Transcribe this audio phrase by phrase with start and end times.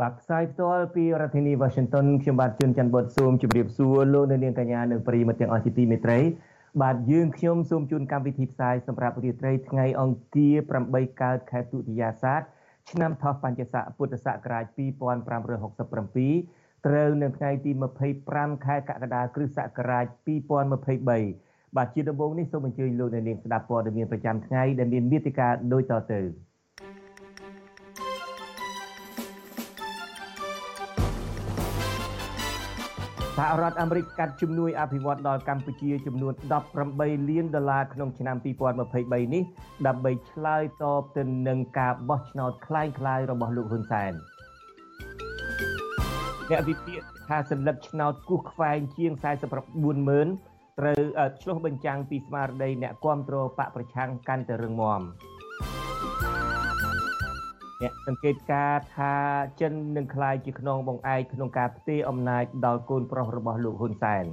[0.00, 6.18] បាទផ្សាយផ្ទាល់ពីរដ្ឋធានី Washington ខ្ញុំបាទជួនច័ន្ទបុតស៊ូមជម្រាបសួរលោកអ្នកនាងកញ្ញានិងប្រិយមិត្តទាំងអស់ជាទីមេត្រី
[6.82, 10.54] បាទយើងខ្ញុំសូមជូនកម្មវិធីផ្សាយសម្រាប់រាត្រីថ្ងៃអង្គារ
[10.88, 12.40] 8កើតខែទុតិយាសាទ
[12.90, 14.80] ឆ្នាំថោះបัญចស័កពុទ្ធសករាជ2567
[16.86, 17.70] ត្រូវនៅថ្ងៃទី
[18.18, 20.04] 25ខែកក្កដាគ្រិស្តសករាជ
[21.06, 26.47] 2023បាទជាដំបូងនេះសូមអញ្ជើញលោកអ្នកនាងស្ដាប់ព័ត៌មានប្រចាំថ្ងៃដែលមានមេតិការដូចតទៅ
[33.37, 36.33] សហរដ្ឋអាមេរិកកាត់ជំនួយអភិវឌ្ឍដល់កម្ពុជាចំនួន
[36.81, 38.35] 18លានដុល្លារក្នុងឆ្នាំ
[38.85, 39.43] 2023នេះ
[39.87, 44.13] ដើម្បីឆ្លើយតបទៅនឹងការបោះឆ្នោតคล้ายៗរបស់លោកហ៊ុនសែន
[46.49, 49.11] អ្នកវិភាគថាសัญลักษณ์ឆ្នោតគូសខ្វែងជាង
[49.59, 50.27] 49ម៉ឺន
[50.79, 51.01] ត្រូវ
[51.41, 55.01] ឆ្លុះបញ្ចាំងពីស្មារតីអ្នកគ្រប់គ្រងបកប្រឆាំងកាន់តែរឹងមាំ
[57.82, 59.14] អ្នកសង្កេតការថា
[59.60, 64.24] ចិននឹងក្លាយជាខ្នងបង្អែកក្នុងការផ្ទេរអំណាចដល់កូនប្រុសរបស់លោកហ៊ុនសែន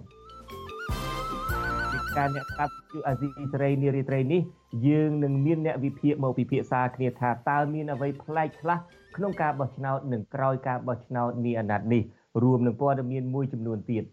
[1.91, 4.41] ពីការអ្នកស្ដាប់ជាអាស៊ីសេរីនារីត្រីនេះ
[4.87, 8.77] យើងនឹងមានអ្នកវិភាគមកពិភាក្សាគ្នាថាតើមានអ្វីប្លែកខ្លះ
[9.15, 12.01] ក្នុងការបោះឆ្នោតនិងក្រោយការបោះឆ្នោតនាអាណត្តិនេះ
[12.43, 14.03] រួមនឹងព័ត៌មានមួយចំនួនទៀត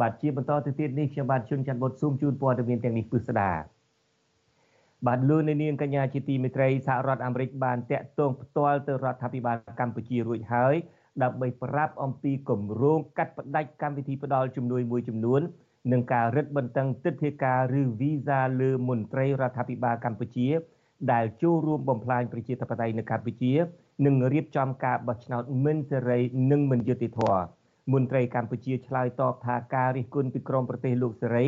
[0.00, 3.50] បាទជាបន្តទៅទៀតនេះខ្ញុំបាទជួនច័ន្ទបុតស៊ូមជូនព័ត៌មានទាំងនេះពិស្ដា
[5.06, 10.74] បាទលោកនាងកញ្ញាជាទីមេត្រីសហរដ្ឋអាមេរិកបានតាក់ទងផ្ទាល់ទៅរដ្ឋាភិបាលកម្ពុជារួចហើយ
[11.22, 15.40] ដើម្បីប្រាប់អំពីគម្រោងកាត់ផ្តាច់កម្មវិធីផ្ដល់ជំនួយមួយចំនួន
[15.92, 20.48] នឹងការរឹតបន្តឹងទិដ្ឋាការឬវីសាលើមន្ត្រីរដ្ឋាភិបាលកម្ពុជា
[21.12, 23.52] ដែលចូលរួមបំផ្លាញប្រជាធិបតេយ្យនៅកម្ពុជា
[24.06, 26.18] និងរៀបចំការបោះឆ្នោតមិនសេរី
[26.50, 27.42] និងមិនយុត្តិធម៌
[27.92, 31.44] មន្ត្រីកម្ពុជាឆ្លើយតបថាការរិះគន់ពីក្រមប្រទេសលោកសេរី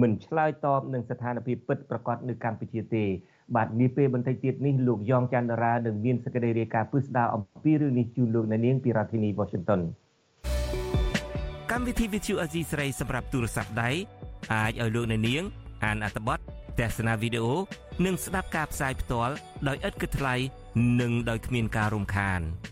[0.00, 3.04] មិនឆ្លើយតបនឹងស្ថានភាពពិតប្រាកដនៅកម្ពុជាទេ
[3.56, 9.80] បាទនេះពេលបន្តិចទៀតនេះលោកយ៉ងច័ន្ទរានឹងមានសេចក្តីរាយការណ៍ពិស្ដារអំពីរឿងនេះជូនលោកអ្នកនាងពីរដ្ឋធានី Washington
[11.70, 13.90] កម្មវិធី Vithu Azizi ស្រីសម្រាប់ទូរស័ព្ទដៃ
[14.54, 15.42] អាចឲ្យលោកអ្នកនាង
[15.84, 16.38] អានអត្ថបទ
[16.78, 17.54] ទស្សនាវីដេអូ
[18.04, 19.34] និងស្ដាប់ការផ្សាយផ្ទាល់
[19.68, 20.34] ដោយឥតគិតថ្លៃ
[21.00, 22.40] និងដោយគ្មានការរំខាន។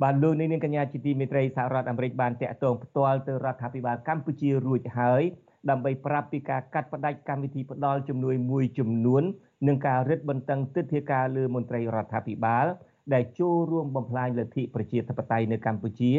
[0.00, 5.22] បាទលោកនាងកញ្ញាជាទីមេត្រីសហរដ្ឋអាមេរិកបានតាក់ទងផ្ទាល់ទៅរដ្ឋាភិបាលកម្ពុជារួចហើយ
[5.70, 9.22] ដើម្បីប្រាប់ពីការកាត់ផ្តាច់កម្មវិធីផ្ដល់ជំនួយមួយចំនួន
[9.66, 12.66] និងការរឹតបន្តឹងទិដ្ឋាការលើមន្ត្រីរដ្ឋាភិបាល
[13.14, 16.12] ដែលចូលរួមបំផ្លាញលទ្ធិប្រជាធិបតេយ្យនៅកម្ពុជា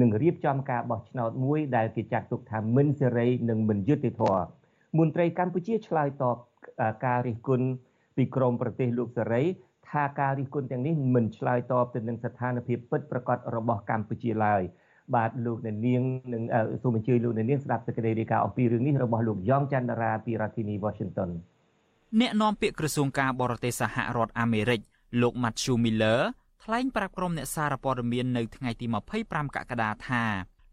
[0.00, 4.46] និងរៀបចំការបោះឆ្នោតមួយដែលគេចាត់ទុកថាមិនសេរីនិងមិនយុត្តិធម៌
[4.98, 6.36] មន្ត្រីកម្ពុជាឆ្លើយតប
[7.06, 7.66] ការរិះគន់
[8.16, 9.42] ពីក្រមប្រទេសលោកសេរី
[9.90, 14.62] ថាការរិះគន់ទាំងនេះមិនឆ្លើយតបទៅនឹងស្ថានភាពពិតប្រាកដរបស់កម្ពុជាឡើយ
[15.14, 16.02] បាទលោកអ្នកនាង
[16.32, 16.42] នឹង
[16.82, 21.30] សូមអញ្ជើញលោកអ្នកនាងស្ដាប់សេចក្តីរាយការណ៍អំពីរឿងនេះរបស់លោកយ៉ងច័ន្ទរាពីរដ្ឋធានី Washington
[22.20, 24.80] អ្នកនាំពាក្យក្រសួងការបរទេសសហរដ្ឋអាមេរិក
[25.22, 26.20] លោក Matthew Miller
[26.64, 28.86] ថ្លែងប្រាប់ក្រុមអ្នកសារព័ត៌មាននៅថ្ងៃទី
[29.20, 30.22] 25កក្កដាថា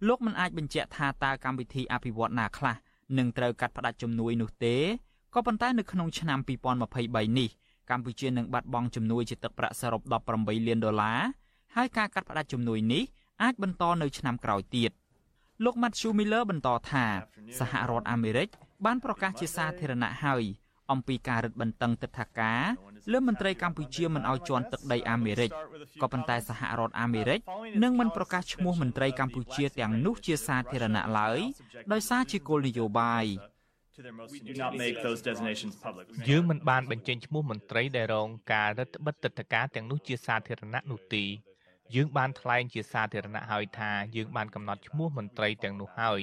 [0.08, 2.76] លោកមិនអាចបញ្ជាក់ថាតើកម្មវិធីអភិវឌ្ឍណាខ្លះ
[3.18, 4.76] នឹងត្រូវកាត់ផ្តាច់ជំនួយនោះទេ
[5.34, 6.40] ក៏ប៉ុន្តែនៅក្នុងឆ្នាំ
[6.88, 7.50] 2023នេះ
[7.90, 10.02] កម្ពុជានឹងបាត់បង់ជំនួយជាទឹកប្រាក់សរុប
[10.36, 11.20] 18លានដុល្លារ
[11.76, 13.04] ហើយការកាត់ផ្តាច់ជំនួយនេះ
[13.44, 14.92] អាចបន្តនៅឆ្នាំក្រោយទៀត
[15.64, 17.06] លោក Matthew Miller បន្តថា
[17.60, 18.48] សហរដ្ឋអាមេរិក
[18.86, 20.44] បានប្រកាសជាសាធារណៈហើយ
[20.92, 22.64] អំពីការរឹតបន្តឹងទិដ្ឋាការ
[23.12, 25.52] លើមន្ត្រីកម្ពុជាមិនឲ្យជន់ទឹកដីអាមេរិក
[26.02, 27.40] ក៏ប៉ុន្តែសហរដ្ឋអាមេរិក
[27.84, 31.40] នឹងមិនប្រកាសឈ្មោះមន្ត្រីកម្ពុជាទាំងនោះជាសាធារណៈឡើយ
[31.92, 33.26] ដោយសារជាគោលនយោបាយ
[36.30, 41.26] យើងមិនបានបញ្ចេញឈ្មោះមន្ត្រីដែលរងការរដ្ឋបិទទឹកតការទាំងនោះជាសាធារណៈនោះទេ
[41.96, 46.22] យើងបានថ្លែងជាសាធារណៈហើយថាយើងបានកំណត់ឈ្មោះមន្ត្រីទាំងនោះហើយ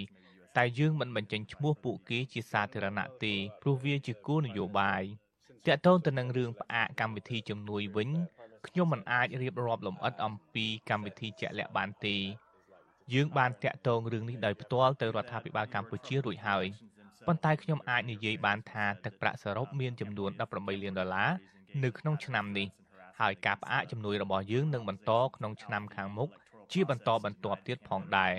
[0.56, 5.02] តែយើងមិនបញ្ចេញឈ្មោះពួកគេជាសាធារណៈទេព្រោះវាជាគោលនយោបាយ
[5.66, 8.10] តាក់ទងទៅនឹងរឿងផ្អាកកម្មវិធីជំនួយវិញ
[8.66, 12.16] ខ្ញុំមិនអាចរៀបរាប់លម្អិតអំពីកម្មវិធីជាក់លាក់បានទេ
[13.14, 16.66] យើងបានតាក់ទងរឿងនេះដោយផ្ទាល់ទៅរដ្ឋាភិបាលកម្ពុជារួចហើយ
[17.26, 21.30] ប៉ុន្តែខ្ញុំអាចនិយាយបានថាទឹកប្រាក់សរុបមានចំនួន18លានដុល្លារ
[21.84, 22.68] នៅក្នុងឆ្នាំនេះ
[23.20, 26.28] ហើយការផ្អាកជំនួយរបស់យើងនឹងបន្តក្នុងឆ្នាំខាងមុខ
[26.72, 28.32] ជាបន្តបន្ទាប់ទៀតផងដែរ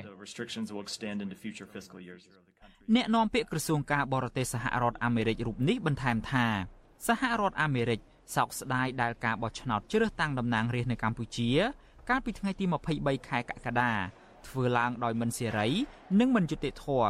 [2.95, 6.45] អ្នកនាំពាក្យក្រសួងការបរទេសសហរដ្ឋអាមេរិករូបនេះបន្ថែមថា
[7.07, 7.99] សហរដ្ឋអាមេរិក
[8.35, 11.49] សោកស្ដាយដែលការបោះឆ្នោតជ្រើសតាំងតំណាងរាស្ត្រនៅកម្ពុជា
[12.09, 12.65] កាលពីថ្ងៃទី
[12.97, 13.91] 23ខែកក្កដា
[14.47, 15.67] ធ្វើឡើងដោយមិនសេរី
[16.19, 17.09] និងមិនយុត្តិធម៌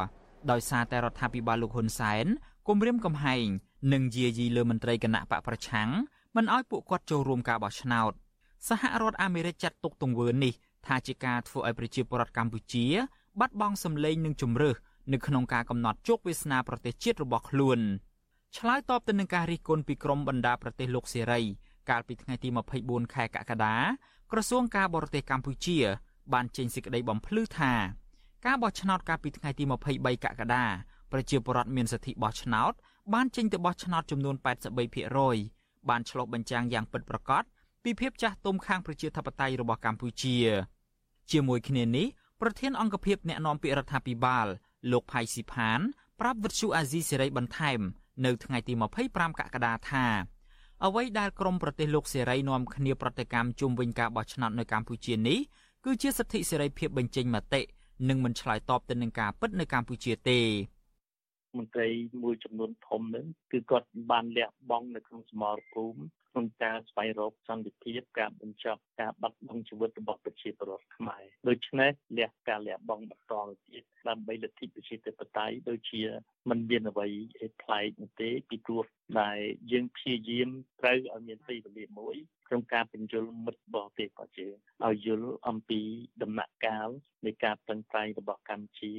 [0.52, 2.26] ដោយសារតែរដ្ឋាភិបាលលោកហ៊ុនសែន
[2.68, 3.48] គំរាមកំហែង
[3.94, 5.90] និងយាយីលើមន្ត្រីគណៈបកប្រឆាំង
[6.36, 8.12] មិនឲ្យពួកគាត់ចូលរួមការបោះឆ្នោត
[8.68, 10.54] សហរដ្ឋអាមេរិកចាត់ទុកទង្វើនេះ
[10.88, 12.86] ថាជាការធ្វើឲ្យប្រជាពលរដ្ឋកម្ពុជា
[13.40, 14.76] បាត់បង់សម្លេងនិងជំរឿស
[15.14, 17.80] នៅក្នុងការកំណត់ជោគវាសនាប្រទេសជាតិរបស់ខ្លួន
[18.58, 21.42] ឆ្លើយតបទៅនឹងការរិះគន់ពីក្រមបណ្ដាប្រទេសលោកសេរី
[21.90, 22.50] កាលពីថ្ងៃទី
[22.82, 23.76] 24ខែកក្កដា
[24.32, 25.78] ក្រសួងការបរទេសកម្ពុជា
[26.34, 27.74] បានចេញសេចក្តីបំភ្លឺថា
[28.46, 30.66] ការបោះឆ្នោតកាលពីថ្ងៃទី23កក្កដា
[31.12, 32.74] ប្រជាពលរដ្ឋមានសិទ្ធិបោះឆ្នោត
[33.14, 34.36] បានចេញទៅបោះឆ្នោតចំនួន
[35.12, 37.44] 83%បានឆ្លុះបញ្ចាំងយ៉ាងពិតប្រាកដ
[37.84, 40.38] ពីភាពចាស់ទុំខាងប្រជាធិបតេយ្យរបស់កម្ពុជា
[41.32, 42.08] ជាមួយគ្នានេះ
[42.42, 44.48] ប្រធានអង្គភិបអ្នកណែនាំពាក្យរដ្ឋាភិបាល
[44.92, 45.80] លោកផៃស៊ីផាន
[46.20, 47.80] ប្រាប់វិទ្យុអាស៊ីសេរីបន្ថែម
[48.26, 48.74] នៅថ្ងៃទី
[49.08, 50.06] 25កក្កដាថា
[50.86, 55.40] អ្វីដែលក្រមប្រទេសលោកសេរីនាំគ្នាប្រតិកម្មជុំវិញការបោះឆ្នោតនៅកម្ពុជានេះ
[55.86, 57.62] គឺជាសិទ្ធិសេរីភាពបញ្ចេញមតិ
[58.10, 60.40] និងមិនឆ្លើយតបទៅនឹងការពិតនៅកម្ពុជាទេ
[61.58, 61.88] មន្ត្រី
[62.24, 66.02] មួយចំនួនធំនឹងគឺគាត់បានលះបង់នៅក្នុងសមរភូមិ
[66.32, 73.34] ក្នុងការស្វែងរកសន្តិភាពការបញ្ចប់ការបាត់បង់ជីវិតរបស់ប្រជាពលរដ្ឋខ្មែរដូច្នេះលះការលះបង់បន្ត
[73.70, 76.02] ទៀតដើម្បីលទ្ធិប្រជាធិបតេយ្យដូចជា
[76.50, 77.08] มันមានអ្វី
[77.62, 78.86] ប្លែកនោះទេពីព្រោះ
[79.22, 79.40] ដែល
[79.72, 80.50] យើងព្យាយាម
[80.80, 82.16] ត្រូវឲ្យមានទីវេលាមួយ
[82.48, 84.56] ក្នុងការបញ្យលមិត្តរបស់ទេរបស់យើង
[84.88, 85.82] ឲ្យយល់អំពី
[86.24, 86.90] ដំណាក់កាល
[87.26, 88.94] នៃការប្រឹងប្រែងរបស់កម្ពុជា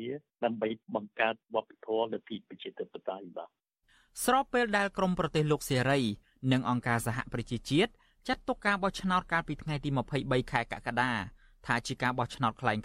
[0.44, 3.50] ដើម្បីបង្កើតវប្បធម៌លទ្ធិប្រជាធិបតេយ្យបាទ
[4.25, 6.00] ស្របពេលដែលក្រមប្រទេសលោកសេរី
[6.51, 7.91] និងអង្គការសហប្រជាជាតិ
[8.27, 9.89] ចាត់ទុកការបោះឆ្នោតកាលពីថ្ងៃទី
[10.21, 11.12] 23ខែកក្កដា
[11.65, 12.81] ថាជាការបោះឆ្នោតคล้ายៗ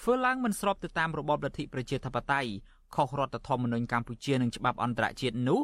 [0.00, 2.50] ធ្វើឡើងមិនស្របទៅតាមរបបលទ្ធិប្រជាធិបតេយ្យ
[2.94, 5.60] ខុសរដ្ឋធម្មនុញ្ញកម្ពុជានិងច្បាប់អន្តរជាតិនោះ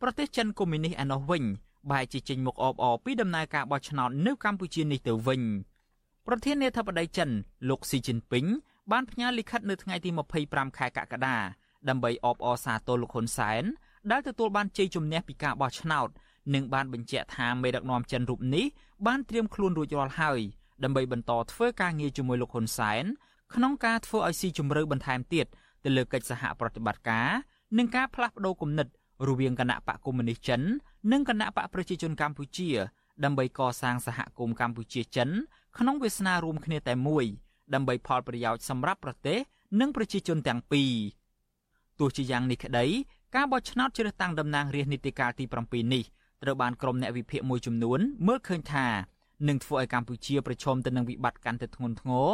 [0.00, 1.44] ប្រទេសចិនកុម្មុយនីសឯណោះវិញ
[1.90, 5.42] បែរជាចេញមុខអបអរពីដំណើរការបោះឆ្នោតនៅកម្ពុជានេះទៅវិញ
[6.26, 7.30] ប្រធានាធិបតីចិន
[7.68, 8.46] លោកស៊ីជីនពីង
[8.92, 10.10] បានផ្ញើលិខិតនៅថ្ងៃទី
[10.44, 11.36] 25ខែកក្កដា
[11.88, 13.64] ដើម្បីអបអរសាទរលោកហ៊ុនសែន
[14.10, 16.08] ដែលទទួលបានជ័យជំនះពីការបោះឆ្នោត
[16.53, 18.65] និងបានបញ្ជាក់ថាមេដឹកនាំចិនរូបនេះ
[19.07, 20.39] បានត្រៀមខ្លួនរួចរាល់ហើយ
[20.83, 23.05] ដើម្បីបន្តធ្វើការងារជាមួយលោកហ៊ុនសែន
[23.53, 25.45] ក្នុងការធ្វើឲ្យស៊ីជម្រៅបន្ថែមទៀត
[25.83, 27.29] ទៅលើកិច្ចសហប្រតិបត្តិការ
[27.77, 28.87] និងការផ្លាស់ប្តូរគំនិត
[29.27, 30.61] រវាងគណៈបកកុម្មុយនីសចិន
[31.11, 32.69] និងគណៈបកប្រជាជនកម្ពុជា
[33.23, 35.29] ដើម្បីកសាងសហគមន៍កម្ពុជាចិន
[35.77, 37.25] ក្នុងវាសនារួមគ្នាតែមួយ
[37.73, 39.37] ដើម្បីផលប្រយោជន៍សម្រាប់ប្រទេស
[39.79, 40.91] និងប្រជាជនទាំងពីរ
[41.99, 42.85] ទោះជាយ៉ាងនេះក្តី
[43.35, 46.03] ការបោះឆ្នោតជ្រើសតាំងតំណាងរាស្ត្រនីតិកាលទី7នេះ
[46.43, 48.87] ត្រូវបានក្រុមអ្នកវិភាគមួយចំនួនមើលឃើញថា
[49.47, 52.29] នឹងធ្វើឲ្យកម្ពុជាប្រឈមទៅនឹងវិបត្តិកាន់តែធ្ងន់ធ្ងរ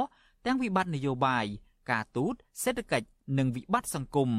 [0.45, 1.45] ទាំងវិបត្តិនយោបាយ
[1.91, 2.33] ការទូត
[2.63, 3.07] សេដ្ឋកិច្ច
[3.37, 4.29] និងវិបត្តិសង្គម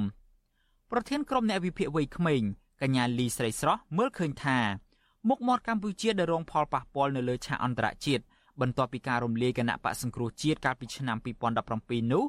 [0.90, 2.42] ប្រធានក្រុមអ្នកវិភាគវ័យក្មេង
[2.82, 4.58] កញ្ញាលីស្រីស្រស់មើលឃើញថា
[5.28, 8.24] មុខមាត់កម្ពុជាដែលរងផលប៉ះពាល់នៅលើឆាកអន្តរជាតិ
[8.60, 11.16] បន្ទាប់ពីការរំលាយគណៈបកសង្គ្រោះជាតិកាលពីឆ្នាំ
[11.64, 12.24] 2017នោះ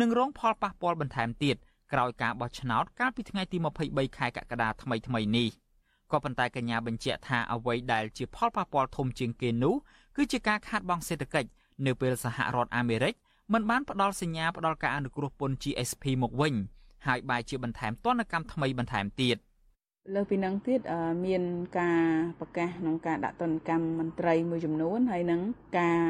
[0.00, 1.56] នឹងរងផលប៉ះពាល់បន្ថែមទៀត
[1.92, 5.48] ក្រោយការបោះឆ្នោតកាលពីថ្ងៃទី23ខែកក្កដាថ្មីថ្មីនេះ
[6.12, 9.74] ក៏ប៉ុន្តែកញ្ញាបញ្ជាក់ថាអ្វីដែលជាផលប៉ះពាល់ធំជាងគេនោះ
[10.16, 11.48] គឺជាការខាតបង់សេដ្ឋកិច្ច
[11.86, 13.14] នៅពេលសហរដ្ឋអាមេរិក
[13.52, 16.54] មិនបានផ្ដល់សញ្ញាផ្ដល់ការអនុគ្រោះពន្ធ GSP មកវិញ
[17.06, 19.36] ហើយបែរជាបន្ថែមទណ្ឌកម្មថ្មីបន្ថែមទៀត
[20.14, 20.80] លើពីនឹងទៀត
[21.26, 21.42] មាន
[21.78, 22.04] ការ
[22.40, 25.40] ប្រកាសក្នុងការដាក់ទណ្ឌកម្មមន្ត្រីមួយចំនួនហើយនឹង
[25.78, 26.00] ការ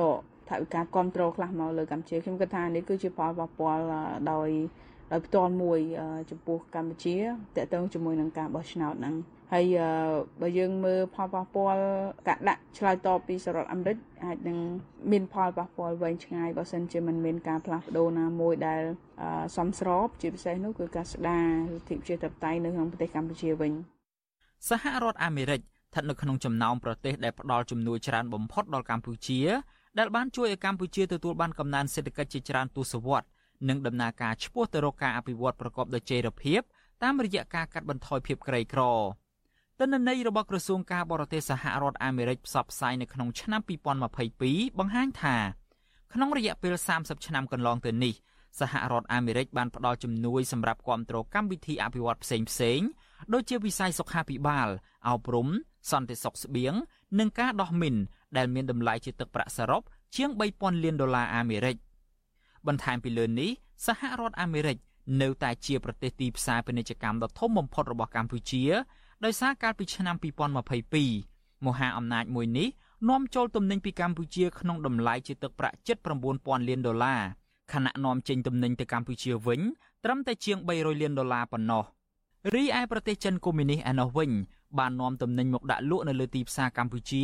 [0.00, 0.18] ដក
[0.48, 3.84] ថវិកាគ្រប់គ្រងខ្លះមកលើកម្ពុជាខ្ញុំគិតថានេះគឺជាផលប៉ះពាល់
[4.32, 4.48] ដោយ
[5.12, 5.80] ដោយផ្ទាល់មួយ
[6.30, 7.16] ចំពោះកម្ពុជា
[7.56, 9.14] តកតងជាមួយនឹងការបោះឆ្នោតហ្នឹង
[9.52, 9.66] ហើយ
[10.40, 11.82] បើយើងមើលផលប៉ះពាល់
[12.28, 14.58] ការដាក់ឆ្លើយតបពីសហរដ្ឋអាមេរិកអាចនឹង
[15.10, 18.82] មានផលប៉ះពាល់វែងឆ្ងាយបើសិនជាមិនមានការផ្លាស់ប្ដូរណាមួយដែល
[19.56, 23.72] សមស្របជាពិសេសនោះគឺការស្ដារលទ្ធិប្រជាធិបតេយ្យនៅក្នុងប្រទេសកម្ពុជាវិញ
[24.68, 29.40] សហរដ្ឋអាមេរិកស្ថិតនៅក្នុងចំណោមប្រទេសដែលផ្ដល់ជំនួយច្រើនបំផុតដល់កម្ពុជា
[29.98, 33.28] ដែលបានជួយឲ្យកម្ពុជាទទួលបានកំណើនសេដ្ឋកិច្ចជាច្រើនទសវត្សរ៍
[33.68, 36.60] និងដំណើរការឆ្ពោះទៅរកការអភិវឌ្ឍប្រកបដោយចីរភាព
[37.02, 38.82] តាមរយៈការកាត់បន្ថយភាពក្រីក្រ
[39.78, 43.60] ទិន្នន័យរបស់ក្រសួងការបរទេសសហរដ្ឋអាមេរិកផ្សព្វផ្សាយនៅក្នុងឆ្នាំ
[44.20, 45.36] 2022បង្ហាញថា
[46.14, 48.14] ក្នុងរយៈពេល30ឆ្នាំកន្លងទៅនេះ
[48.60, 52.80] សហរដ្ឋអាមេរិកបានផ្ដល់ជំនួយសម្រាប់គ្រប់គ្រងកម្មវិធីអភិវឌ្ឍផ្សេងផ្សេង
[53.32, 54.68] ដូចជាវិស័យសុខាភិបាល
[55.08, 55.48] អប់រំ
[55.90, 56.74] សន្តិសុខស្បៀង
[57.18, 57.96] និងការដោះមីន
[58.36, 59.82] ដែលមានតម្លៃជាទឹកប្រាក់សរុប
[60.16, 61.76] ជាង3000លានដុល្លារអាមេរិក
[62.66, 63.50] បន្ថែមពីលើនេះ
[63.86, 64.76] សហរដ្ឋអាមេរិក
[65.22, 68.64] នៅតែជាប្រទេសទីផ្សារពាណិជ្ជកម្មដ៏ធំបំផុតរបស់កម្ពុជា
[69.24, 70.16] ដោយសារកាលពីឆ្នាំ
[70.90, 72.68] 2022មហាអំណាចមួយនេះ
[73.08, 75.96] នាំចូលទំនិញពីកម្ពុជាក្នុងតម្លៃជាទឹកប្រាក់ជិត
[76.32, 77.20] 9000លានដុល្លារ
[77.72, 79.60] ខណៈនាំចេញទំនិញទៅកម្ពុជាវិញ
[80.04, 81.84] ត្រឹមតែជាង300លានដុល្លារប៉ុណ្ណោះ
[82.54, 84.30] រីឯប្រទេសចិនកុម្មុយនីសឯណោះវិញ
[84.78, 87.22] បាននាំទំនិញមកដាក់លក់នៅលើទីផ្សារកម្ពុជា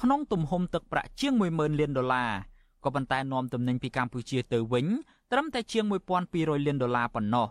[0.00, 2.30] ក្នុងទំហំទឹកប្រាក់ជាង10000លានដុល្លារ
[2.84, 4.86] ក៏ប៉ុន្តែនាំទំនិញពីកម្ពុជាទៅវិញ
[5.32, 5.84] ត្រឹមតែជាង
[6.24, 7.48] 1200លានដុល្លារប៉ុណ្ណោះ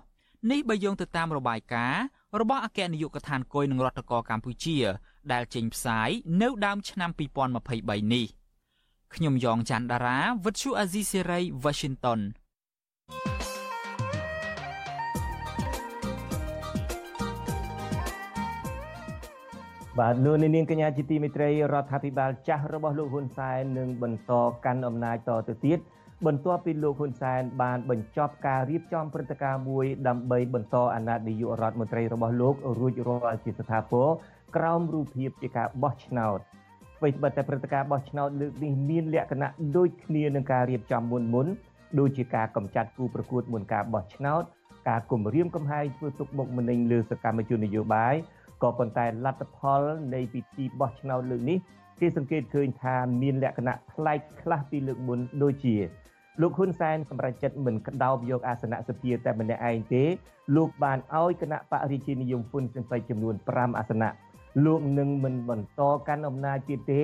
[0.51, 2.03] នេះបើយោងទៅតាមរបាយការណ៍
[2.39, 4.77] របស់អគ្គនាយកដ្ឋានគុយនឹងរដ្ឋកោកម្ពុជា
[5.31, 6.09] ដែលចេញផ្សាយ
[6.41, 7.09] នៅដើមឆ្នាំ
[7.59, 8.25] 2023នេះ
[9.15, 12.19] ខ្ញុំយ៉ងច័ន្ទដារាវិទ្យុអាស៊ីសេរី Washington
[19.99, 24.33] បាទលោកនាងកញ្ញាជាទីមេត្រីរដ្ឋាភិបាលចាស់របស់លោកហ៊ុនសែននឹងបន្ត
[24.65, 25.79] កាន់អំណាចតទៅទៀត
[26.25, 34.07] បន្ទាប់ពីលោកហ៊ុនសែនបានបញ្ចប់ការរៀបចំព្រឹត្តិការណ៍មួយដើម្បីបន្តអាណត្តិនាយករដ្ឋមន្ត្រីរបស់លោករួចរាល់ជាស្ថាពរ
[34.55, 36.39] ក្រោមរូបភាពជាការបោះឆ្នោត
[36.99, 41.47] អ្វីត្បិតតែព្រឹត្តិការណ៍បោះឆ្នោតលើកនេះមានលក្ខណៈដូចគ្នានឹងការរៀបចំមុនមុន
[41.99, 44.43] ដូចជាការកម្ចាត់គូប្រកួតមុនការបោះឆ្នោត
[44.89, 48.15] ការគម្រាមកំហែងធ្វើទុកបុកម្នេញលើសកម្មជននយោបាយ
[48.63, 49.81] ក៏ប៉ុន្តែលទ្ធផល
[50.13, 51.57] នៃពិធីបោះឆ្នោតលើកនេះ
[51.99, 55.75] គេសង្កេតឃើញថាមានលក្ខណៈប្លែកខ្លះពីលើកមុនដូចជា
[56.41, 60.03] លោកហ៊ុនសែនសម្រាប់ចិត្តមិនក្តោបយកអាសនៈសភាតែម្នាក់ឯងទេ
[60.55, 64.09] លោកបានឲ្យគណៈបរិជានិយមហ៊ុនស៊ិនប៉ៃចំនួន5អាសនៈ
[64.65, 67.01] លោកនឹងមិនបន្តកាន់អំណាចទៀតទេ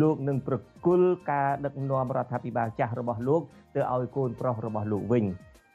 [0.00, 0.56] លោកនឹងប្រ
[0.86, 3.42] គល់ការដឹកនាំរដ្ឋាភិបាលចាស់របស់លោក
[3.74, 5.24] ទៅឲ្យកូនប្រុសរបស់លោកវិញ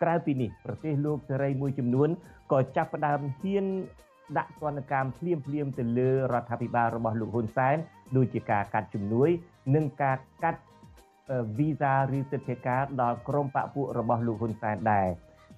[0.02, 2.10] ក្រៅពីនេះប្រទេសលោកសេរីមួយចំនួន
[2.52, 3.66] ក៏ចាប់ផ្ដើមហ៊ាន
[4.38, 7.78] ដាក់ទណ្ឌកម្មភ្លាមភ្លាមទៅលើរដ្ឋាភិបាលរបស់លោកហ៊ុនសែន
[8.18, 9.30] ដូចជាការកាត់ជំនួយ
[9.76, 10.62] និងការកាត់
[11.58, 15.08] វីសាឬសិទ្ធិការដល់ក្រុមបពុរបស់លោកហ៊ុនសែនដែរ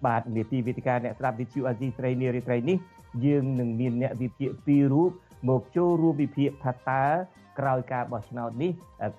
[0.05, 2.77] បាទនីតិវិទ្យាអ្នកស្ដាប់វិទ្យុអាស៊ីស្រីនារីត្រីនេះ
[3.25, 5.11] យើងនឹងមានអ្នកវិភាគពីររូប
[5.49, 7.03] មកចូលរួមវិភាគថាតើ
[7.59, 8.71] ក្រោយការបោះឆ្នោតនេះ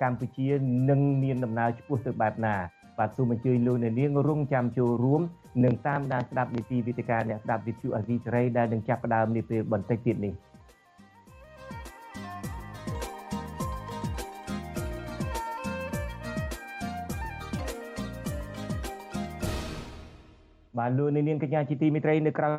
[0.02, 0.48] កម្ពុជា
[0.90, 2.54] នឹងមានដំណើរឆ្ពោះទៅបែបណា
[2.98, 5.22] បាទសូមអញ្ជើញលោកអ្នកនាងរងចាំចូលរួម
[5.64, 10.34] និងតាមដានស្ដាប់នីតិវិទ្យាអ្នកស្ដាប់វិទ្យុអាស៊ីសេរីដែលនឹងចាប់ផ្ដើមនាពេលបន្តិចទៀតនេះ
[20.78, 22.50] បាទលោកនាងកញ្ញាជាទីមេត្រីនៅក្រៅ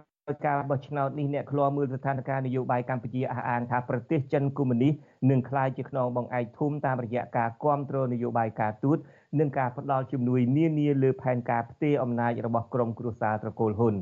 [0.47, 4.93] ការបោះឆ្នោតនេះអ្នកឃ្លាំមើលស្ថានភាពនយោបាយកម្ពុជាអះអាងថាប្រទេសចិនកុម្មុយនីស
[5.29, 8.97] នឹងក្លាយជាខ្នងបង្អែកធំតាមរយៈការគ្រប់គ្រងនយោបាយការទូត
[9.38, 13.94] និងការផ្ដល់ជំនួយនានាលើផែនការផ្ទេរអំណាចរបស់ក្រុមគ្រួសារត្រកូលហ៊ុន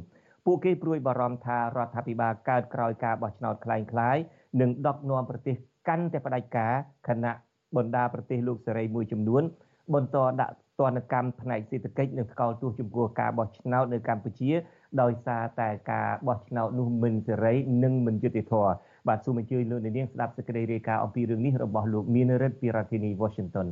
[0.45, 4.23] ពួកគេព្រួយបារម្ភថារដ្ឋាភិបាលកើតក្រោយការបោះឆ្នោតคล้ายៗ
[4.61, 5.57] នឹងដកនាំប្រទេស
[5.89, 6.73] កាន់តែផ្ដាច់ការ
[7.09, 7.33] ខណៈ
[7.77, 9.43] បណ្ដាប្រទេសលោកសេរីមួយចំនួន
[9.95, 14.51] បន្តដាក់ទណ្ឌកម្មផ្នែកសេដ្ឋកិច្ចនិងថ្កោលទោសចំពោះការបោះឆ្នោតនៅកម្ពុជា
[15.01, 18.73] ដោយសារតែការបោះឆ្នោតនោះមិនសេរីនិងមិនយុត្តិធម៌
[19.09, 23.69] បាទសូមអញ្ជើញលោកនាងស្ដាប់សេចក្តីរាយការណ៍អំពីរឿងនេះរបស់លោកមានរិទ្ធពីរដ្ឋធានី Washington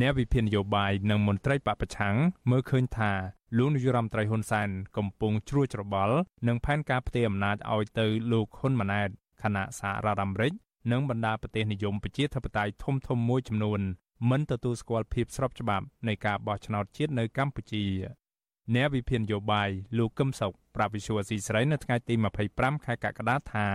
[0.00, 2.16] អ្នកវិភាគនយោបាយនិងមន្ត្រីបពប្រឆាំង
[2.50, 3.12] មើលឃើញថា
[3.56, 6.16] លោកនាយរដ្ឋមន្ត្រីហ៊ុនសែនកំពុងជ្រួចច្របល់
[6.48, 9.08] នឹងផែនការផ្ទេរអំណាចឲ្យទៅលោកហ៊ុនម៉ាណែត
[9.42, 10.52] គណៈសហរដ្ឋអាមេរិក
[10.92, 13.80] និងបណ្ដាប្រទេសនិយមប្រជាធិបតេយ្យធំធំមួយចំនួន
[14.30, 17.84] មិនទទួលស្គាល់ភាពស្របច្បាប់នៃការបោះឆ្នោតជាតិនៅកម្ពុជា
[18.74, 19.68] អ្នកវិភាគនយោបាយ
[19.98, 22.14] លោកកឹមសុខប្រាប់វិសុវស៊ីស្រីនៅថ្ងៃទី
[22.50, 23.66] 25ខែកក្កដាថា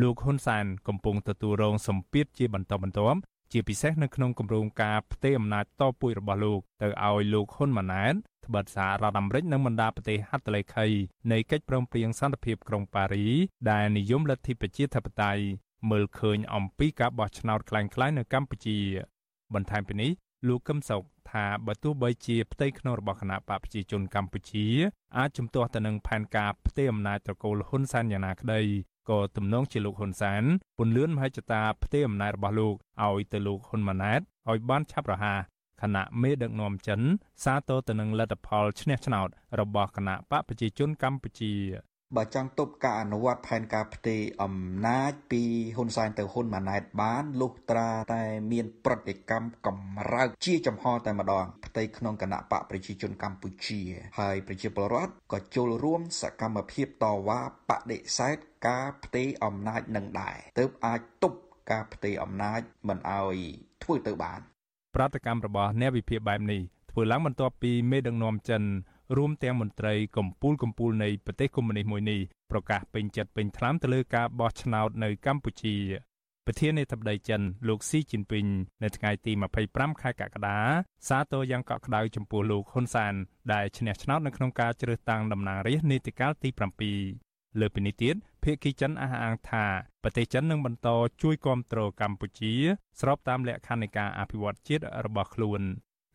[0.00, 3.20] លោកហ៊ុនសែនកំពុងទទួលរងសម្ពាធជាបន្តបន្ទាប់
[3.51, 8.13] ជាពិសេសនៅក្នុងគម្រោងការផ្ទេរអំណាចតពូជរបស់លោកទៅឲ្យលោកហ៊ុនម៉ាណែត
[8.45, 10.85] ត្បិតសហរដ្ឋអាមេរិកនិងបណ្ដាប្រទេសហត្ថលេខី
[11.31, 13.27] នៃកិច្ចព្រមព្រៀងសន្តិភាពក្រុងប៉ារី
[13.71, 15.43] ដែលនិយមលទ្ធិប្រជាធិបតេយ្យ
[15.91, 18.77] មើលឃើញអំពីការបោះឆ្នោតคล้ายៗនៅកម្ពុជា
[19.53, 20.11] បន្ថែមពីនេះ
[20.47, 24.67] លោកកឹមសុខថាបើទោះបីជាផ្ទៃក្នុងរបស់គណៈបកប្រជាជនកម្ពុជា
[25.17, 28.61] អាចជំទាស់ទៅនឹងផែនការផ្ទេរអំណាចត្រកូលហ៊ុនសែនយ៉ាងណាក្តី
[29.10, 30.44] ក៏ទំនងជាលោកហ៊ុនសែន
[30.78, 34.20] ពន្លឿនមហិច្ឆតាផ្ទេរអំណាចរបស់លោកឲ្យទៅលោកហ៊ុនម៉ាណែត
[34.50, 35.40] ឲ្យបានឆាប់រហ័ស
[35.82, 37.00] គណៈមេដឹកនាំចិន
[37.44, 39.28] សាទរទៅនឹងលទ្ធផលឈ្នះឆ្នោត
[39.60, 41.54] របស់គណៈបកប្រជាជនកម្ពុជា
[42.14, 45.42] បើចង់ទប់ការអនុវត្តផែនការផ្ទេរអំណាចពី
[45.76, 53.80] ហ៊ុនសែនទៅហ៊ុនម៉ាណែតបាន លុះត្រាតែមានប្រតិកម្មកម្រើកជាចំហតែម្ដង ផ្ទៃក្នុងគណៈបកប្រជាជនកម្ពុជា
[54.18, 58.36] ហើយប្រជាពលរដ្ឋក៏ចូលរួមសកម្មភាពតវ៉ាបដិសេធ
[58.68, 61.38] ការផ្ទេរអំណាចនឹងដែរទើបអាចទប់
[61.70, 63.36] ការផ្ទេរអំណាចមិនឲ្យ
[63.82, 64.40] ធ្វើទៅបាន
[64.94, 68.62] ប្រតិកម្មរបស់អ្នកវិភាគបែបនេះធ្វើឡើងបន្ទាប់ពីមេដឹកនាំចិន
[69.16, 72.20] រួមទាំងមន្ត្រីកម្ពុជាកម្ពុជានៃប្រទេសកុម្មុយនីសមួយនេះ
[72.50, 75.76] ប្រកាសពេញចិត្តពេញថ្លាមទៅលើការបោះឆ្នោតនៅកម្ពុជា
[76.46, 78.46] ប្រធានាធិបតីចិនលោកស៊ីជីនពីង
[78.82, 79.32] នៅថ្ងៃទី
[79.66, 80.58] 25ខែកក្កដា
[81.08, 83.14] សាទរយ៉ាងកក់ក្ដៅចំពោះលោកហ៊ុនសាន
[83.52, 86.50] ដែលឈ្នះឆ្នោតនៅក្នុងការជ្រើសតាំងតំណាងរាស្ត្រនីតិកាលទី
[87.04, 89.64] 7លើពីនេះទៀតភាគីចិនអះអាងថា
[90.02, 90.88] ប្រទេសចិននឹងបន្ត
[91.22, 92.52] ជួយគាំទ្រកម្ពុជា
[93.00, 95.62] ស្របតាមលក្ខខណ្ឌនៃការអភិវឌ្ឍជាតិរបស់ខ្លួន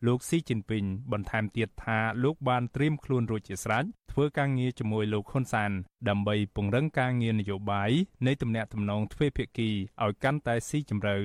[0.05, 5.71] លោកស៊ីជីនពីងបន្ថែមទៀតថាលោកបានត្រៀមខ្លួនរួចជាស្រេចធ្វើការងារជាមួយលោកហ៊ុនសាន
[6.09, 7.91] ដើម្បីពង្រឹងការងារនយោបាយ
[8.27, 9.69] នៃទំនាក់ទំនងទ្វេភាគី
[10.03, 11.17] ឲ្យកាន់តែស៊ីជម្រៅ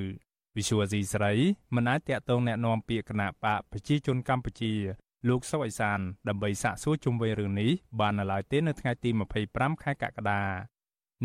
[0.57, 1.33] វិសុវអាស៊ីស្រី
[1.75, 4.73] មិនអាចតាក់ទងแนะនាំពាក្យគណៈបកប្រជាជនកម្ពុជា
[5.29, 9.11] លោកសុវ័យសានដើម្បីសាកសួរជុំវិញរឿងនេះបាននៅឡើយទេនៅថ្ងៃទី
[9.47, 10.43] 25ខែកក្កដា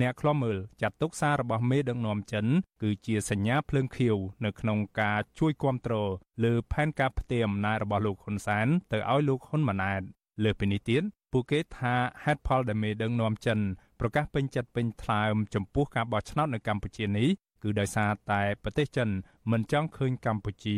[0.01, 2.47] អ្នកខ្លំមើលចាត់ទុកសាររបស់មេដឹកនាំចិន
[2.83, 6.11] គឺជាសញ្ញាភ្លើងខៀវនៅក្នុងការជួយគ្រប់គ្រង
[6.45, 10.03] លើផែនការផ្ទេរអំណាចរបស់លោកហ៊ុនសែនទៅឲ្យលោកហ៊ុនម៉ាណែត
[10.45, 11.95] លើពីនេះទៀតពួកគេថា
[12.25, 13.59] ហេតុផលដែលមេដឹកនាំចិន
[14.01, 17.29] ប្រកាសពេញចិត្តពេញថ្លើមចំពោះការបោះឆ្នោតនៅកម្ពុជានេះ
[17.63, 19.09] គឺដោយសារតែប្រទេសចិន
[19.52, 20.78] មិនចង់ឃើញកម្ពុជា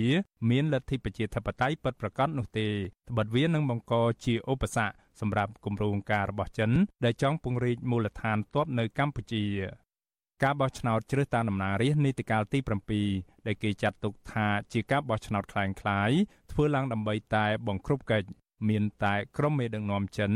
[0.49, 2.67] មានលទ្ធិប្រជាធិបតេយ្យពិតប្រាកដនោះទេ
[3.09, 3.93] ត្បិតវានឹងបង្ក
[4.25, 6.71] ជាឧបសគ្គសម្រាប់គម្រោងការរបស់ចិន
[7.05, 9.45] ដែលចង់ពង្រីកមូលដ្ឋានទ័ពនៅកម្ពុជា
[10.43, 12.59] ការបោះឆ្នោតជ្រើសតាំងតំណាងរាស្ត្រនីតិកាលទី
[13.03, 16.11] 7ដែលគេចាត់ទុកថាជាការបោះឆ្នោតคล้ายคล้าย
[16.51, 18.27] ធ្វើឡើងដើម្បីតែបង្ក្រប់កិច្ច
[18.69, 20.31] មានតែក្រុមមេដឹកនាំចិន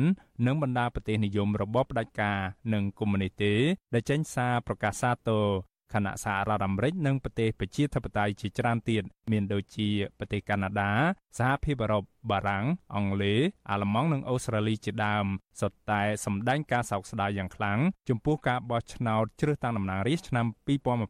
[0.46, 2.39] និងបណ្ដាប្រទេសនិយមរបបផ្ដាច់ការ
[2.74, 3.53] និងកុម្មុយនីសទេ
[3.94, 5.46] ដែលចេញសារប្រកាសសាទរ
[5.95, 9.02] ខណៈសហរដ្ឋអាមេរិកនិងប្រទេសប្រជាធិបតេយ្យជាច្រើនទៀត
[9.33, 10.90] មានដូចជាប្រទេសកាណាដា
[11.38, 12.64] សហភាពអឺរ៉ុបបារាំង
[12.95, 13.40] អង់គ្លេស
[13.71, 15.26] អាល្លឺម៉ង់និងអូស្ត្រាលីជាដើម
[15.61, 17.78] សុទ្ធតែសម្ដែងការសោកស្ដាយយ៉ាងខ្លាំង
[18.09, 20.47] ចំពោះការបោះឆ្នោតជ្រើសតាំងតំណាងរាស្ត្រឆ្នាំ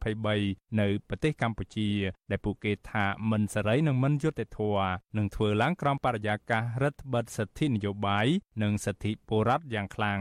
[0.06, 1.90] 2023នៅប្រទេសកម្ពុជា
[2.30, 8.26] ដែលពួកគេថាមិនសេរីនិងមិនយុត្តិធម៌នឹងធ្វើឡើងក្រោមបរិយាកាសរដ្ឋបិទសិទ្ធិនយោបាយ
[8.62, 10.20] និងសិទ្ធិពលរដ្ឋយ៉ាងខ្លាំង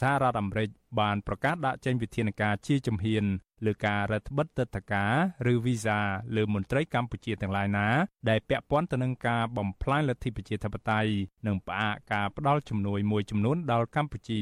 [0.00, 0.68] សហរដ្ឋអាមេរិក
[1.00, 3.24] បានប្រកាសដាក់ចេញវិធានការជាជំហាន
[3.65, 5.13] លើការរដ្ឋបិទទឹកតការ
[5.51, 5.99] ឬវីសា
[6.35, 7.87] លើមន្ត្រីកម្ពុជាទាំងឡាយណា
[8.29, 11.11] ដែលពាក់ព័ន្ធទៅនឹងការបំផ្លាញលទ្ធិប្រជាធិបតេយ្យ
[11.47, 14.41] និងផ្អាកការផ្ដល់ជំនួយមួយចំនួនដល់កម្ពុជា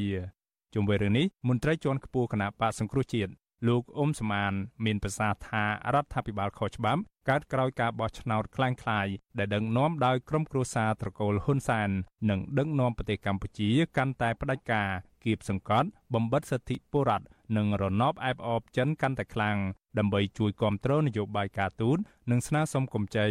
[0.73, 3.31] ជុំវិញរឿងនេះមន្ត្រីជាន់ខ្ពស់គណៈបកសង្គ្រោះជាតិ
[3.67, 4.53] លោកអ៊ុំសមាន
[4.85, 11.89] មានប្រសាសន៍ថារដ្ឋាភិបាលខុសច្បាប់កើតក្រោយការបោះឆ្នោតคล้ายៗដែលដឹកនាំដោយក្រុមគ្រួសារត្រកូលហ៊ុនសាន
[12.29, 14.89] និងដឹកនាំប្រទេសកម្ពុជាកាន់តែផ្ដាច់ការ
[15.26, 19.56] គៀបសង្កត់បំបិតសិទ្ធិពលរដ្ឋនិងរណបអែបអបចិនកាន់តែខ្លាំង
[19.98, 21.98] ដើម្បីជួយគ្រប់គ្រងនយោបាយការទូត
[22.30, 23.26] និងស្នើសុំកម្ចី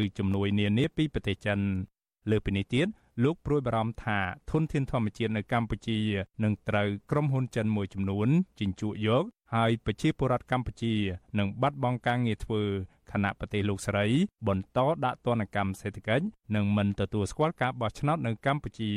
[0.00, 1.58] ឬជំនួយនានាពីប្រទេសចិន
[2.30, 2.86] លើពីនេះទៀត
[3.24, 4.18] លោកព្រួយបារម្ភថា
[4.50, 5.98] ធនធានធម្មជាតិនៅកម្ពុជា
[6.44, 8.28] នឹងត្រូវក្រុមហ៊ុនចិនមួយចំនួន
[8.60, 9.24] ជញ្ជក់យក
[9.54, 10.94] ហើយប្រជាពលរដ្ឋកម្ពុជា
[11.38, 12.62] នឹងបាត់បង់ការងារធ្វើ
[13.12, 14.06] ខណៈប្រទេសលោកស្រី
[14.48, 16.24] បន្តដាក់ទណ្ឌកម្មសេដ្ឋកិច្ច
[16.56, 18.92] និងមិនទទួលស្គាល់ការបោះឆ្នោតនៅកម្ពុជា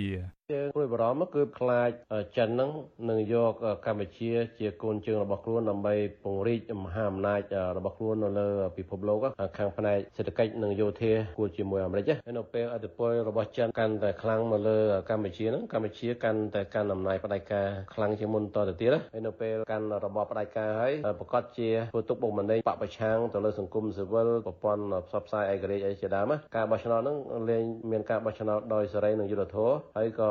[0.53, 1.89] យើងព្រួយបារម្ភគឺខ្លាច
[2.37, 2.71] ចិននឹង
[3.09, 3.53] នឹងយក
[3.85, 7.41] កម្ពុជាជាកូនជើងរបស់ខ្លួនដើម្បីពង្រីកមហាអំណាច
[7.77, 9.19] របស់ខ្លួននៅលើពិភពលោក
[9.57, 27.17] ខាងផ្នែកសេដ្ឋកិច្ចនិងយោធាគួរជាមួយអាមេរិកហើយនៅពេលអធិបតេយ្យរបស់ចិនកាន់តែខ្លាំងមកលើកម្ពុជានឹងកម្ពុជាកាន់តែកាន់អំណាចផ្ដាច់ការខ្លាំងជាងមុនតទៅទៀតហើយនៅពេលកាន់របបផ្ដាច់ការហើយប្រកាសជាធ្វើទុកបុកម្នេញបពប្រឆាំងទៅលើសង្គមស៊ីវិលប្រព័ន្ធផ្សព្វផ្សាយឯករាជ្យអីជាដើមការបោះឆ្នោតហ្នឹង
[27.50, 30.30] លែងមានការបោះឆ្នោតដោយសេរីនិងយុត្តិធម៌ហើយក៏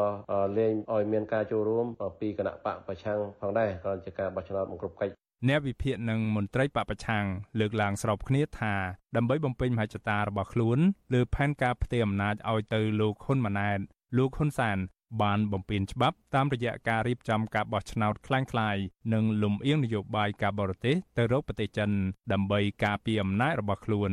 [0.57, 1.85] លែងឲ្យមានការចូលរួម
[2.19, 5.13] ពីគណៈបកប្រឆាំងផងដែរក៏ជាការបោះឆ្នោតបង្ក្រប់កិច្ច
[5.47, 7.25] អ្នកវិភាគនិងមន្ត្រីបពប្រឆាំង
[7.59, 8.73] លើកឡើងស្របគ្នាថា
[9.15, 10.79] ដើម្បីបំពេញមហិច្ឆតារបស់ខ្លួន
[11.13, 13.79] លើផែនការផ្ទេរអំណាចឲ្យទៅលោកហ៊ុនម៉ាណែត
[14.17, 14.77] លោកហ៊ុនសាន
[15.21, 21.91] បានបំពេញច្បាប់តាមរយៈការរៀបចំការបោះឆ្នោតคล้ายៗនិងលំអៀងនយោបាយការបរទេសទៅរកប្រទេសចិន
[22.31, 24.11] ដើម្បីការពារអំណាចរបស់ខ្លួន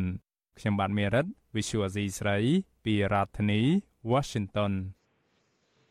[0.60, 2.38] ខ្ញុំបាទមេរិត Visual Asia ស្រី
[2.86, 3.62] ពីរដ្ឋធានី
[4.12, 4.74] Washington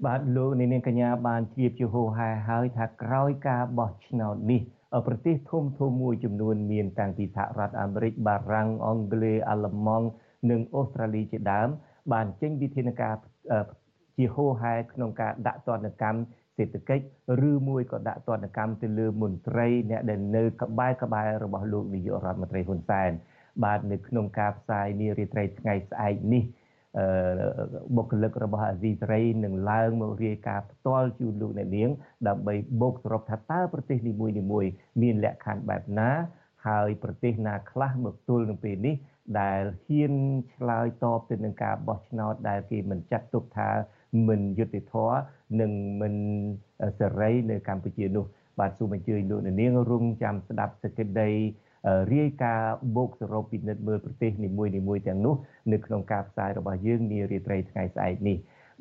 [0.06, 4.60] បាទលោកនាងកញ្ញាបានជ្រាបជាហូហែហើយថាក្រោយការបោះឆ្នោតនេះ
[5.06, 10.06] ប្រទេសធំធំមួយចំនួនមានតាំងពីសហរដ្ឋអាមេរិកបារាំងអង់គ្លេសអាល្លឺម៉ង់
[10.50, 11.68] និងអូស្ត្រាលីជាដើម
[12.12, 13.14] បានចេញវិធានការ
[14.16, 16.20] ជាហូហែក្នុងការដាក់ទណ្ឌកម្ម
[16.56, 17.04] សេដ្ឋកិច្ច
[17.50, 23.10] ឬមួយក៏ដាក់ទណ្ឌកម្មទៅលើមន្ត្រីអ្នកដែលនៅក្បែរក្បែររបស់លោកនាយករដ្ឋមន្ត្រីហ៊ុនសែន
[23.64, 26.44] បាទនៅក្នុងការផ្សាយនារីត្រីថ្ងៃស្អែកនេះ
[27.96, 31.90] បុគ្គលិករបស់អាស៊ីសេរីនឹងឡើងមករាយការណ៍ផ្ទាល់ជូនលោកអ្នកនាង
[32.28, 34.34] ដើម្បីបូកសរុបថាតើប្រទេសនីមួយៗ
[35.02, 36.10] មានលក្ខខណ្ឌបែបណា
[36.66, 38.94] ហើយប្រទេសណាខ្លះមកទល់នឹងពេលនេះ
[39.40, 40.14] ដែលហ៊ាន
[40.54, 43.68] ឆ្លើយតបទៅនឹងការបោះឆ្នោតដែលគេមិនចាត់ទុកថា
[44.28, 45.18] មិនយុត្តិធម៌
[45.60, 46.14] និងមិន
[46.98, 48.24] សេរីនៅកម្ពុជានោះ
[48.60, 51.30] បាទសូមអញ្ជើញលោកនាងរងចាំស្ដាប់សេចក្តី
[52.14, 55.34] រាយការណ៍បូកសរុបពិនិត្យមើលប្រទេសនីមួយៗទាំងនោះ
[55.72, 58.36] នៅក្នុងការផ្សាយរបស់យើងនារាត្រីថ្ងៃស្អែកនេះ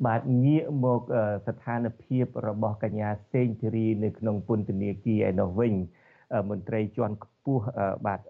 [0.06, 1.00] បាទងាកមក
[1.46, 5.74] ស្ថានភាពរបស់កញ្ញាសេងធីរីនៅក្នុងពន្ធនាគារឯនោះវិញ
[6.50, 7.64] មន្ត្រីជាន់ខ្ពស់
[8.06, 8.20] បាទ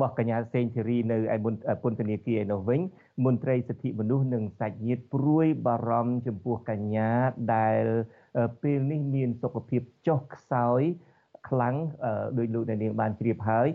[0.00, 2.80] បោះកញ្ញាសេងធីរីនៅឯពន្ធនាគារឯនោះវិញ
[3.24, 7.10] មន្ត្រីសិទ្ធិមនុស្សនិងសាច់ញាតិព្រួយបារម្ភចំពោះកញ្ញា
[7.54, 7.84] ដែល
[8.62, 10.82] ពេលនេះមានសុខភាពចុះខ្សោយ
[11.48, 11.74] ខ្លាំង
[12.38, 13.68] ដោយលោកអ្នកនាងបានជ្រាបហើយ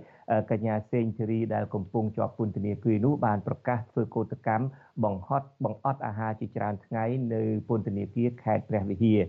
[0.51, 4.65] កញ្ញាសេងធីរីដែលកំពុងជាប់ពន្ធនាគារនោះបានប្រកាសធ្វើកោតកម្ម
[5.03, 9.19] បង្ហត់បង្អត់អាហារជាច្រើនថ្ងៃនៅពន្ធនាគារខេត្តព្រះវិហារ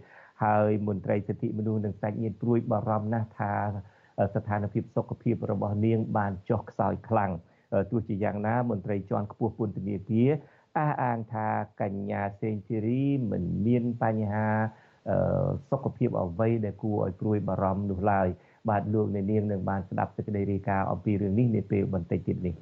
[0.45, 3.53] ហើយមន្ត្រីសិទ្ធិមនុស្សនិងសាច់ញាតិព្រួយបារម្ភណាស់ថា
[4.35, 7.33] ស្ថានភាពសុខភាពរបស់នាងបានចុះខ្សោយខ្លាំង
[7.91, 10.31] ទោះជាយ៉ាងណាមន្ត្រីជាន់ខ្ពស់ពន្ធនាគារ
[10.79, 11.49] អះអាងថា
[11.83, 14.49] កញ្ញាសេងធីរីមិនមានបញ្ហា
[15.71, 18.29] សុខភាពអ្វីដែលគួរឲ្យព្រួយបារម្ភនោះឡើយ
[18.69, 22.57] បាទលោកអ្នកនាងនឹងបានស្ដាប់សេចក្តីរាយការណ៍អំពីរឿងនេះនាពេលបន្តិចទៀតនេះ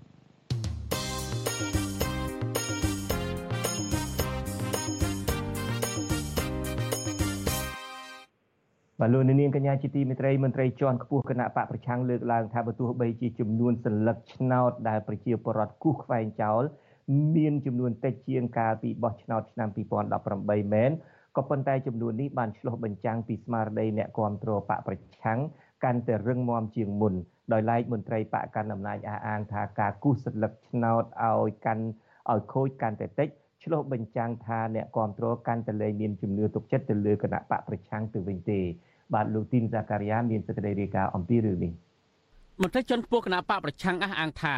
[9.00, 16.62] បាទលោកនាងកញ្ញាជាទីមេត្រីមន្ត្រីជាន់ខ្ពស់គណៈបកប្រឆាំងលើកឡើងថាបើទោះបីជាចំនួនសន្លឹកឆ្នោតដែលប្រជាពលរដ្ឋគូសខ្វែងចោល
[17.36, 19.68] មានចំនួនតិចជាងកាលពីបោះឆ្នោតឆ្នាំ
[20.16, 20.90] 2018មែន
[21.36, 25.38] ក៏ប៉ុន្តែចំនួននេះបានឆ្លុះបញ្ចាំងពីស្មារតីអ្នកគ្រប់គ្រងបកប្រឆាំង
[25.84, 27.14] កាន់តែរឹងមាំជាងមុន
[27.52, 31.84] ដោយឡែកមន្ត្រីបកកាន់អំណាចអះអាងថាការគូសសន្លឹកឆ្នោតឲ្យកាន់
[32.32, 33.28] ឲ្យខូចកាន់តែតិច
[33.64, 38.60] ឆ្លុះបញ្ចាំងថាអ្នកគ្រប់គ្រងកាន់តែលែងមានជំនឿទុកចិត្តទៅលើគណៈបកប្រឆាំងទៅវិញទេ
[39.14, 41.72] បាទលោកទីនសាការីយ៉ាមានសេចក្តីរាយការណ៍អំពីរឿងនេះ
[42.62, 44.56] មន្ត្រីជាន់ខ្ពស់គណៈបកប្រឆាំងអះអាងថា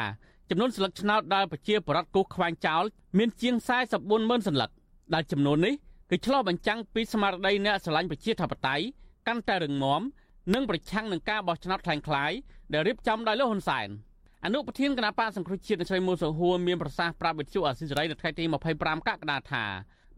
[0.51, 2.85] ចំនួនស្លឹកឆ្នោតដែលប្រជាពលរដ្ឋគូសខ្វែងចោល
[3.19, 3.55] មានជាង
[3.93, 4.71] 44ម៉ឺនសន្លឹក
[5.15, 5.75] ដែលចំនួននេះ
[6.11, 8.85] គឺឆ្លោះបញ្ចាំងពីស្មារតីអ្នកស្រឡាញ់ប្រជាធិបតេយ្យ
[9.27, 10.03] កាន់តែរឹងមាំ
[10.55, 12.33] និងប្រឆាំងនឹងការបោះឆ្នោតខ្លាំងខ្លាយ
[12.73, 13.89] ដែលរៀបចំដោយលោកហ៊ុនសែន
[14.45, 18.45] អនុប្រធានគណៈបកសង្គ្រោះជាតិនៃស្រីមូសូហួរមានប្រសាសន៍ប្រាប់វិទ្យុអាស៊ីសេរីនៅថ្ងៃទី
[18.77, 19.65] 25កក្កដាថា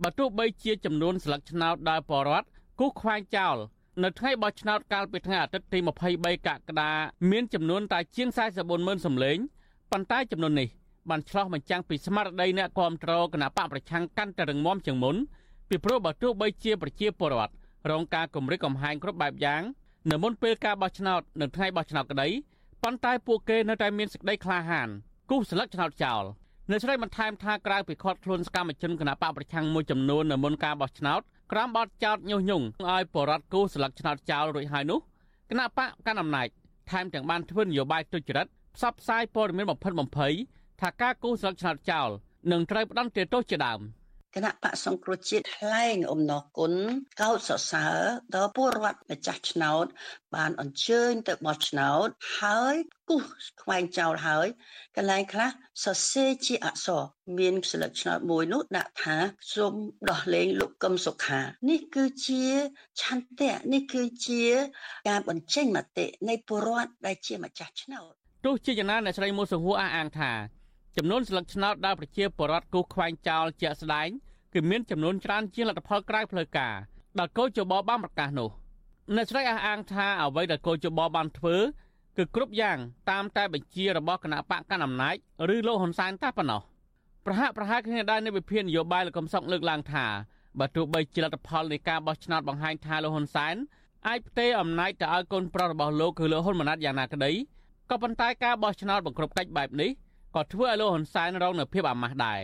[0.03, 2.47] បើទោះបីជាចំនួនស្លឹកឆ្នោតដែលបរដ្ឋ
[2.81, 3.57] គូសខ្វែងចោល
[4.03, 5.79] នៅថ្ងៃបោះឆ្នោតកាលពីថ្ងៃអាទិត្យទី
[6.13, 6.93] 23កក្កដា
[7.31, 8.29] មានចំនួនតែជាង
[8.67, 9.39] 440000សម្លេង
[9.93, 10.69] ប៉ុន្តែចំនួននេះ
[11.11, 15.17] បានឆ្លោះបញ្ចាំងពីស្មារតីអ្នកគ្រប់គ្រងគណៈបកប្រឆាំងកាន់តែរឹងមាំជាងមុន
[15.69, 17.53] ពីព្រោះបើទោះបីជាប្រជាពលរដ្ឋ
[17.91, 19.63] រងការគំរាមកំហែងគ្រប់បែបយ៉ាង
[20.11, 22.29] នៅមុនពេលការបោះឆ្នោតនៅថ្ងៃបោះឆ្នោតក្តី
[22.83, 24.89] ប៉ុន្តែពួកគេនៅតែមានសេចក្តីក្លាហាន
[25.31, 26.25] គូសស្លឹកឆ្នោតចោល
[26.71, 31.21] នៅស្រីបន្ថែមថាក្រៅពីខាត់ខ្លួនសកម្មជនគណបកប្រឆាំងមួយចំនួននៅមុនការបោះឆ្នោត
[31.53, 34.99] ក្រោមបទចោទញុះញង់ឲ្យបរដ្ឋគូស្លឹកឆ្នោតចោលរួចហើយនោះ
[35.51, 36.49] គណៈបកកណ្ដាលអំណាច
[36.91, 40.33] ថែមទាំងបានធ្វើនយោបាយទុច្ចរិតផ្សព្វផ្សាយព័ត៌មានបំផិតបំភ័យ
[40.81, 42.09] ថាការគូស្លឹកឆ្នោតចោល
[42.53, 43.81] នឹងត្រូវផ្ដន្ទាទោសជាដើម។
[44.35, 46.73] គណៈបកសង្គ្រោះជាតិថ្លែងអំណរគុណ
[47.21, 48.01] កោតសរសើរ
[48.35, 49.87] ដល់ពលរដ្ឋម្ចាស់ឆ្នោត
[50.35, 52.07] បានអញ្ជើញទៅបោះឆ្នោត
[52.41, 52.75] ហើយ
[53.09, 54.47] គូសខ្វែងចោលហើយ
[54.97, 55.51] កន្លែងខ្លះ
[55.85, 57.03] សរសេរជាអក្សរ
[57.39, 59.17] មានស្លឹកឆ្នោតមួយនោះដាក់ថា
[59.53, 59.75] សូម
[60.11, 62.45] ដោះលែងលោកកឹមសុខា នេះគឺជា
[63.03, 64.45] ឆន្ទៈនេះគឺជា
[65.09, 68.13] ការបញ្ចេញមតិនៃពលរដ្ឋដែលជាម្ចាស់ឆ្នោត
[68.45, 70.58] ទោះជាយ៉ាងណាអ្នកស្រីមូសុហួរអះអាងថា
[71.01, 74.09] ចំនួនស្លឹកឆ្នោតដែលប្រជាពលរដ្ឋគូសខ្វែងចោលជាក់ស្ដែង
[74.55, 76.75] គឺមានចំនួនច្រើនជាងលទ្ធផលក្រៅផ្លូវការ
[77.19, 78.51] ដែលកោជបបានប្រកាសនោះ
[79.17, 81.57] អ្នកស្រីអះអាងថាអ្វីដែលកោជបបានធ្វើ
[82.17, 82.79] គឺគ្រប់យ៉ាង
[83.11, 85.15] តាមតែបញ្ជារបស់គណៈបកកណ្ដាលអំណាច
[85.55, 86.63] ឬលោកហ៊ុនសែនតែប៉ុណ្ណោះ
[87.27, 90.07] ប្រហាក់ប្រហែលគ្នាដែរនៃវិភាននយោបាយលោកកំសុកលើកឡើងថា
[90.59, 93.55] បើទោះបីជាលទ្ធផលនៃការបោះឆ្នោតបង្ហាញថាលោកហ៊ុនសែន
[94.09, 97.33] អាចផ្ទេរអំណាចទៅឲ្យកូនប្រុសរបស់លោកគឺលោកហ៊ុនម៉ាណែតយ៉ាងណាក្តី
[97.91, 99.91] ក៏ប៉ុន្តែការបោះឆ្នោតបង្ក្រប់កិច្ចបែបនេះ
[100.35, 102.41] ក៏ធ្វើឲ្យលោកហ៊ុនសែនរងនូវភាពអាម៉ាស់ដែរ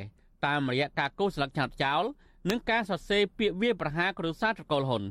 [0.47, 2.03] តាមរយៈការកោសស្លឹកឆាត់ចោល
[2.51, 5.03] និងការសរសេរពាក្យវាប្រហារគ្រួសារត្រកូលហ៊ុន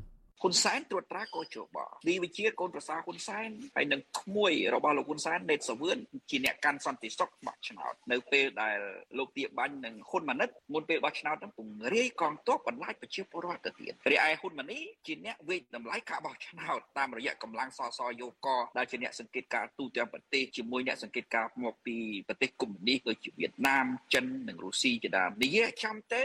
[0.45, 1.77] ហ៊ុនសែនត្រួតត្រាកោជប
[2.07, 5.97] ឌីវិជាកូនប្រសាហ៊ុនសែនហើយនឹងក្មួយរបស់លោកហ៊ុនសែនណេតសាវឿន
[6.29, 8.77] ជាអ្នកកាន់សន្តិសុខបោះឆ្នោតនៅពេលដែល
[9.17, 26.23] លោកទាបាញ់និងហ៊ុនម៉ាណិតមុនពេលបោះឆ្នោតនឹងពង្រាយកងទ័ពបន្លាចប្រជាពលរដ្ឋទៅទៀតរីឯហ៊ុនម៉ាណីជាអ្នកវេកតម្លៃការបោះឆ្នោតតាមរយៈកម្លាំងសសយោកដែលជាអ្នកសង្កេតការទូទាំងប្រទេសជាមួយអ្នកសង្កេតការមកពីប្រទេសកុម្មុយនីសដូចជាវៀតណាមចិននិងរុស្ស៊ីជាដើមនិយាយចាំទៅ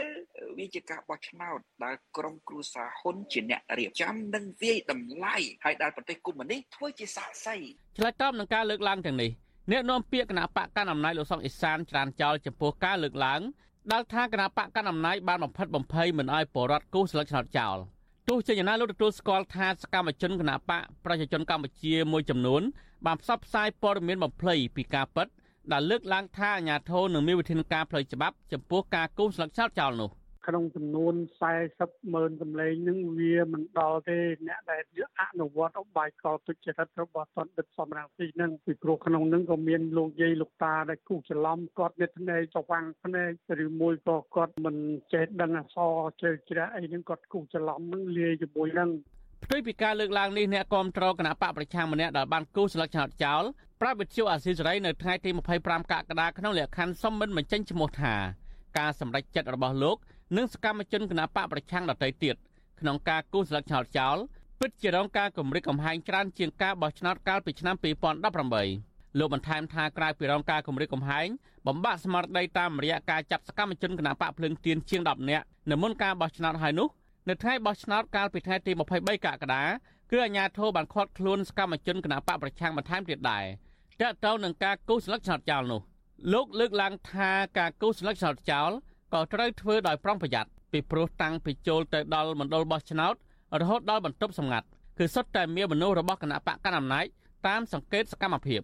[0.57, 7.55] វាជាការបោះឆ្នោតដែលក្រុមគ្រួសារហ៊ុនជាអ្នករៀបចំនិងវាយតម្លៃហើយដែលប្រទេសកុម្មុយនីសធ្វើជាសាក្សី
[7.97, 9.31] ឆ្លើយតបនឹងការលើកឡើងទាំងនេះ
[9.71, 13.41] អ្នកនាំពាក្យគណៈបកកណ្ដាលអំណាចលោកសុកអេសានច្រានចោលចំពោះការលើកឡើង
[13.91, 17.77] ដែលថាគណៈបកកណ្ដាលអំណាចបានបំផិតបំភ័យមិនឲ្យបរដ្ឋគូស្លឹកឆ្នោតចោល
[18.29, 22.61] ទោះជាយ៉ាងណាលោកទទួលស្គាល់ថាសកម្មជនគណៈបកប្រជាជនកម្ពុជាមួយចំនួន
[23.05, 25.27] បានផ្សព្វផ្សាយព័ត៌មានបំភ្លៃពីការពិត
[25.71, 30.09] ដែលលើកឡើងថាអាញាធរនឹងមានវិធានការផ្លូវច្បាប់ចំពោះការគូស្លឹកឆ្នោតចោលនោះ
[30.49, 31.15] ក្នុងចំនួន
[31.63, 34.83] 40ម៉ឺនសម្លេងនឹងវាមិនដល់ទេអ្នកដែល
[35.21, 44.75] អនុវត្តអបាយកលទុច្ចរិតរបស់តនដិតសំរងស៊ីនឹងពីព្រោះក្នុងនឹងក៏មានលោកយាយលោកតាដែលគូច្រឡំគាត់និតភ្នែកច្វាំងភ្នែកឬមួយក៏គាត់មិន
[45.13, 48.89] ចេះដឹងអក្សរជ្រៅជ្រះអីនឹងគាត់គូច្រឡំនឹងលាយជាមួយនឹង
[49.45, 53.43] ផ្ទុយពីការលើកឡើងនេះអ្នកគាំទ្រគណៈបកប្រឆាំងម្នាក់ដែលបានគូស្លឹកឆ្នោតចោល
[53.81, 55.29] ប្រាប់វិទ្យុអាស៊ីសេរីនៅថ្ងៃទី
[55.61, 58.15] 25កក្កដាក្នុងលក្ខខណ្ឌសុំមិនបញ្ចេញឈ្មោះថា
[58.77, 59.97] ការសម្រេចចិត្តរបស់លោក
[60.37, 62.35] និងសកម្មជនគណបកប្រឆាំងដទៃទៀត
[62.79, 64.17] ក្នុងការគូសស្លឹកឆ្នោតចោល
[64.59, 67.75] ពិតជារងការគម្រិតកំហែងច្រើនជាងការបោះឆ្នោតកាលពីឆ្នាំ
[68.47, 71.27] 2018លោកបន្ថែមថាក្រៅពីរងការគម្រិតកំហែង
[71.67, 76.87] បំបាក់ស្មារតីតាមរយៈការចាប់សកម្មជនគណបកភ្លើងទៀនជាង10នាក់នៅមុនការបោះឆ្នោតហើយនោះ
[77.29, 79.63] នៅថ្ងៃបោះឆ្នោតកាលពីថ្ងៃទី23កក្កដា
[80.11, 83.45] គឺអាជ្ញាធរបានឃាត់ខ្លួនសកម្មជនគណបកប្រឆាំងបន្ថែមទៀតដែរ
[84.01, 85.81] តើតើនឹងការគូសស្លឹកឆ្នោតចោលនោះ
[86.33, 88.71] លោកលើកឡើងថាការគូសស្លឹកឆ្នោតចោល
[89.13, 93.15] ក៏ត្រូវធ្វើដោយប្រុងប្រយ័ត្នពីព្រោះតាំងពីចូលទៅដល់មណ្ឌលបោះឆ្នោត
[93.59, 94.67] រហូតដល់បន្ទប់សម្ងាត់
[94.97, 97.05] គឺសុទ្ធតែមានមនុស្សរបស់គណៈបកកណ្ដាលអំណាច
[97.47, 98.61] តាមសង្កេតសកម្មភាព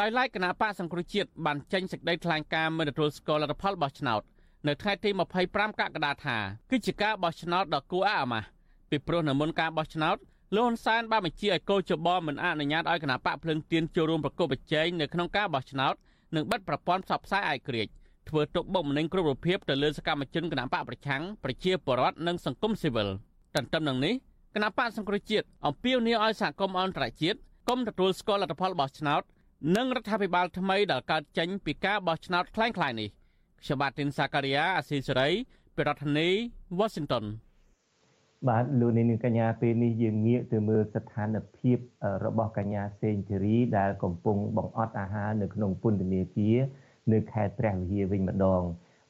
[0.00, 4.22] ដោយឡែកគណៈបកសង្គ្រោះជាតិបានចេញសេចក្តីថ្លែងការណ៍មិនទទួលស្គាល់លទ្ធផលបោះឆ្នោត
[4.66, 5.10] នៅថ្ងៃទី
[5.44, 6.36] 25កក្កដាថា
[6.70, 8.46] គឺជាការបោះឆ្នោតដ៏គួរអាម៉ាស់
[8.90, 10.16] ពីព្រោះនៅមុនការបោះឆ្នោត
[10.54, 15.94] លោកហ៊ុនសែនបានបញ្ជាឲ្យកោជបមិនអនុញ្ញាតឲ្យគណៈបកភ្លឹងទៀនចូលរួមប្រកបប្រជែងនៅក្នុងការបោះឆ្នោត
[16.34, 17.88] និងបិទប្រព័ន្ធផ្សព្វផ្សាយអាយក្រិច
[18.29, 23.07] ធ្វើទុកបុកម្នេញគ្រប់រូបភាពទៅលើសកម្មជនគណៈបកប្រឆាំងប្រជាពលរដ្ឋនិងសង្គមស៊ីវិល
[23.55, 24.13] ទន្ទឹមនឹងនេះ
[24.55, 27.37] គណៈបកសង្គ្រោះជាតិអំពាវនាវឲ្យសហគមន៍អន្តរជាតិ
[27.69, 29.21] កុំទទួលស្គាល់លទ្ធផលបោះឆ្នោត
[29.75, 33.09] និងរដ្ឋាភិបាលថ្មីដែលកើតចេញពីការបោះឆ្នោតคล้ายៗនេះ
[33.61, 35.29] ខ្ញុំបាទទីនសាការីយ៉ាអាស៊ីសេរី
[35.75, 36.29] ពីរដ្ឋធានី
[36.79, 37.25] Washington
[38.47, 41.77] បាទលោកនាងកញ្ញាពេលនេះយើងងាកទៅមើលស្ថានភាព
[42.25, 46.57] របស់កញ្ញាសេងធីរីដែលកំពុងបង្អត់អាហារនៅក្នុងពន្ធនាគារ
[47.12, 48.62] នៅខេត្តព្រះវិហារវិញម្ដង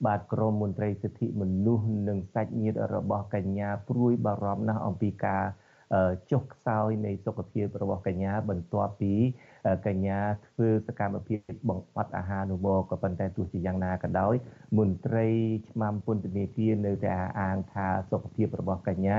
[0.07, 5.45] បាទក្រមមន្ត្រីសិទ្ធិមនុស្សនិងសាច់ញាតិរបស់កញ្ញាព្រួយបារម្ភណាស់អំពីការ
[6.31, 9.13] ចុះខ្សោយនៃសុខភាពរបស់កញ្ញាបន្ទាប់ពី
[9.87, 14.35] កញ្ញាធ្វើសកម្មភាពបង្អត់អាហារនោះមកក៏ប៉ុន្តែទោះជាយ៉ាងណាក៏ដោយ
[14.79, 15.27] មន្ត្រី
[15.69, 19.19] ឆ្មាំពន្ធនាគារនៅតែអាងថាសុខភាពរបស់កញ្ញា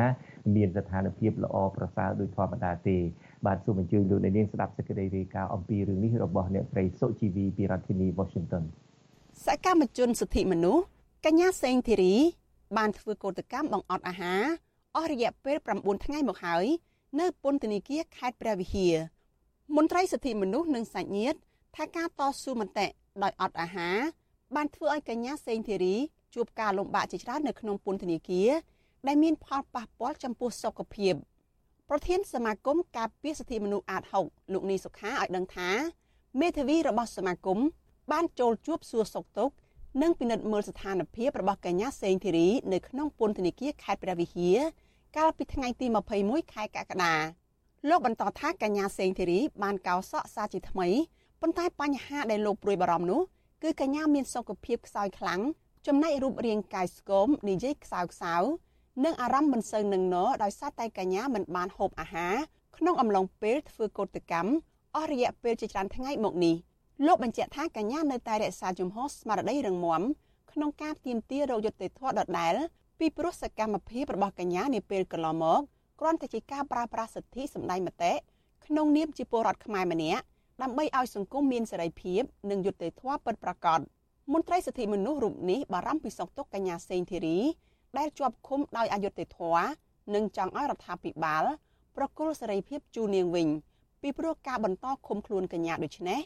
[0.55, 2.97] មានស្ថានភាពល្អប្រសើរដោយធម្មតាទេ
[3.45, 8.63] បាទសូមអញ្ជើញលោកអ្នកនាងស្ដាប់សេចក្តីរាយការណ៍អំពីរឿងនេះរបស់អ្នកស្រីសុជីវីពីរដ្ឋធានី Washington
[9.45, 10.83] សកម្មជនសិទ្ធិមនុស្ស
[11.25, 12.15] កញ្ញាសេងធីរី
[12.77, 14.43] បានធ្វើកោតកម្មបង្អត់អាហារ
[14.95, 16.65] អស់រយៈពេល9ថ្ងៃមកហើយ
[17.19, 18.95] នៅពន្ធនាគារខេត្តព្រះវិហារ
[19.73, 21.37] មន្ត្រីសិទ្ធិមនុស្សនិងសាច់ញាតិ
[21.75, 22.87] ថាការតស៊ូមតិ
[23.23, 23.97] ដោយអត់អាហារ
[24.55, 25.95] បានធ្វើឲ្យកញ្ញាសេងធីរី
[26.35, 28.49] ជួបការលំបាកជាច្រើននៅក្នុងពន្ធនាគារ
[29.07, 31.13] ដែលមានផលប៉ះពាល់ចំពោះសុខភាព
[31.89, 35.69] ប្រធានសមាគមការពារសិទ្ធិមនុស្សអាត6លោកនីសុខាឲ្យដឹងថា
[36.39, 37.59] មេធាវីរបស់សមាគម
[38.11, 39.53] បានចូលជួបសួរសុខទុក្ខ
[40.01, 44.57] និងពិនិត្យមើលស្ថានភាពរបស់កញ្ញាសេងធីរីនៅក្នុងពន្ធនាគារខេត្តព្រះវិហារ
[45.17, 45.87] កាលពីថ្ងៃទី
[46.19, 47.15] 21ខែកក្កដា
[47.89, 50.87] លោកបន្តថាកញ្ញាសេងធីរីបានកោសក់សាជាថ្មី
[51.41, 53.21] ប៉ុន្តែបញ្ហាដែលលោកព្រួយបារម្ភនោះ
[53.63, 55.41] គឺកញ្ញាមានសុខភាពខ្សោយខ្លាំង
[55.87, 58.35] ចំណែករូបរាងកាយស្គមនិយាយខ្សោខ្សៅ
[59.05, 62.35] និងអារម្មណ៍មិនសូវនឹងណដោយសារតែកញ្ញាមិនបានហូបអាហារ
[62.77, 64.51] ក្នុងអំឡុងពេលធ្វើកោតកម្ម
[64.95, 66.55] អស់រយៈពេលជាច្រើនថ្ងៃមកនេះ
[67.05, 70.01] លោកបញ្ជាក់ថាកញ្ញានៅតែរក្សាជំហរស្មារតីរឹងមាំ
[70.51, 72.55] ក្នុងការទាមទាររកយុត្តិធម៌ដដែល
[72.99, 75.61] ពីព្រោះសកម្មភាពរបស់កញ្ញានាពេលកន្លងមក
[75.99, 78.13] គ្រាន់តែជាការប្រើប្រាស់សិទ្ធិសម្ដែងមតិ
[78.65, 80.23] ក្នុងនាមជាពលរដ្ឋខ្មែរម្នាក់
[80.61, 83.79] ដើម្បីឲ្យសង្គមមានសេរីភាពនិងយុត្តិធម៌ពិតប្រាកដ
[84.33, 87.37] មន្ត្រីសិទ្ធិមនុស្សរូបនេះបារម្ភពីសុខទុក្ខកញ្ញាសេងធីរី
[87.97, 89.65] ដែលជាប់ឃុំដោយអយុត្តិធម៌
[90.13, 91.43] និងចង់ឲ្យរដ្ឋាភិបាល
[91.97, 93.47] ប្រគល់សេរីភាពជូននាងវិញ
[94.01, 96.19] ពីព្រោះការបន្តឃុំខ្លួនកញ្ញាដូចនេះ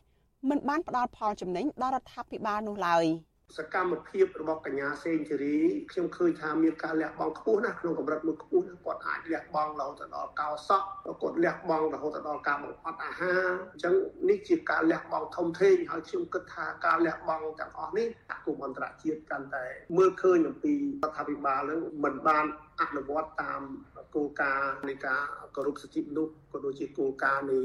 [0.50, 3.06] មិនបានផ្ដល់ផលចំណេញដល់រដ្ឋាភិបាលនោះឡើយ។
[3.58, 5.58] សកម្មភាពរបស់កញ្ញាសេងធីរី
[5.92, 10.88] ខ្ញុំឃើញថាមានការលះបង់ខ្ពស់ណាស់ក្នុងកម្រិតមួយខ្ពស់ណាស់គាត់អាចលះបង់រហូតដល់កោសក់
[11.22, 13.96] គាត់លះបង់រហូតដល់ការបង្អត់អាហារអញ្ចឹង
[14.30, 19.66] នេះជាការលះបង់ធំធេងហើយខ្ញុំគិតថាការលះបង់ទាំងអស់នេះសហគមន៍អន្តរជាតិកាន់តែ
[19.98, 22.46] មើលឃើញអំពីរដ្ឋាភិបាលនឹងមិនបាន
[22.82, 23.62] អនុវត្តតាម
[24.16, 25.22] គោលការណ៍នៃការ
[25.56, 27.60] គោរពសិទ្ធិមនុស្សក៏ដូចជាគោលការណ៍នៃ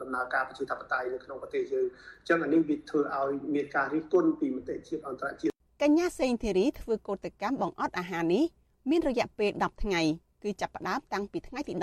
[0.00, 8.44] ដំណើរការប្រជាធិបតេយ្យនៅក្នុងប្រទេសយើងអញ្ចឹងអានេះវាធ្វើឲ្យមានការរិះគន់ពីមតិជាតិអន្តរជាតិកញ្ញាសេងធីរីធ្វើកោតកម្មបង្អត់អាហារនេះ
[8.90, 10.02] មានរយៈពេល10ថ្ងៃ
[10.42, 11.74] គឺចាប់ផ្ដើមតាំងពីថ្ងៃទី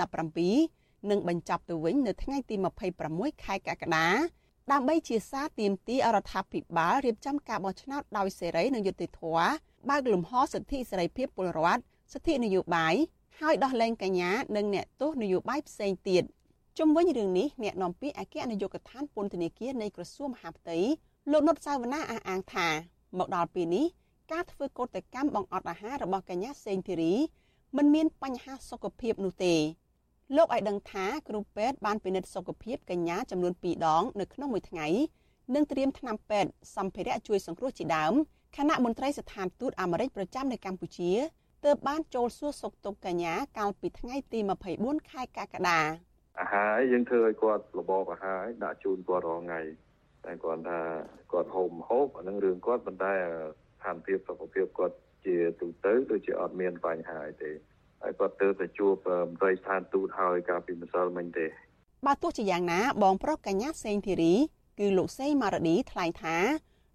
[0.50, 2.54] 17និងបញ្ចប់ទៅវិញនៅថ្ងៃទី
[3.00, 4.08] 26ខែកក្កដា
[4.72, 9.48] ដើម្បីជាសារទាមទារអរដ្ឋាភិបាលរៀបចំការបោះឆ្នោតដោយសេរីនិងយុត្តិធម៌
[9.88, 12.94] បើកលំហសិទ្ធិសេរីភាពពលរដ្ឋសិទ្ធិនយោបាយ
[13.40, 16.22] ហើយដោះលែងកញ្ញានិងអ្នកទោសនយោបាយផ្សេងទៀត
[16.78, 20.78] ជុំវិញរឿងនេះអ្នកនាំពាក្យអគ្គនាយកដ្ឋានពន្ធនាគារនៃក្រសួងមហាផ្ទៃ
[21.30, 22.68] លោកនុតសាវណ្ណាអះអាងថា
[23.18, 23.86] មកដល់ពេលនេះ
[24.32, 27.14] ការធ្វើកោតកម្មបង្អត់អាហាររបស់កញ្ញាសេងធីរី
[27.76, 29.54] មិនមានបញ្ហាសុខភាពនោះទេ
[30.36, 34.86] លោកឲ្យដឹងថាគ្រូពេទ្យបានពិនិត្យសុខភាពកញ្ញាចំនួន2ដងនៅក្នុងមួយថ្ងៃ
[35.54, 38.12] និងត្រៀមថ្នាំពេទ្យសម្ភារៈជួយសង្គ្រោះជាដើម
[38.56, 41.10] គណៈមន្ត្រីស្ថានទូតអាមេរិកប្រចាំនៅកម្ពុជា
[41.64, 44.40] ទើបបានចូលសួរសុខទុក្ខកញ្ញាកាលពីថ្ងៃទី
[44.74, 45.80] 24ខែកក្កដា
[46.40, 49.60] អាហារយើងធ្វើឲ្យគាត់របបអាហារដាក់ជូនគាត់រាល់ថ្ងៃ
[50.24, 50.80] តែគាត់ថា
[51.32, 57.52] គាត់ហូបហូបអានឹងរឿងគាត់ប៉ុន្តែស្ថានភាពសុខភាពគាត់ជាទូទៅដូចជាអត់មានបញ្ហាអីទេ
[58.02, 58.94] ហើយគាត់ទៅទៅជួប
[59.28, 61.46] មន្ត្រីស្ថានទូតហើយកាលពីម្សិលមិញទេ
[62.06, 64.34] បើទោះជាយ៉ាងណាបងប្រុសកញ្ញាសេងធីរី
[64.78, 66.36] គឺលោកសេងម៉ារ៉ាឌីថ្លែងថា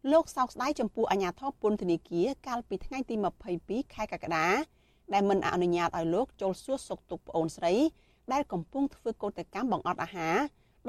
[0.09, 3.15] លោកសោកស្ដាយចំពោះអាញាធរពន្ធនាគារកាលពីថ្ងៃទី
[3.55, 4.47] 22ខែកក្កដា
[5.13, 7.73] ដែលមិនអនុញ្ញាតឲ្យលោកចូលសួរសុខទុក្ខប្អូនស្រី
[8.31, 10.37] ដែលកំពុងធ្វើកោតកម្មបង្អត់អាហារ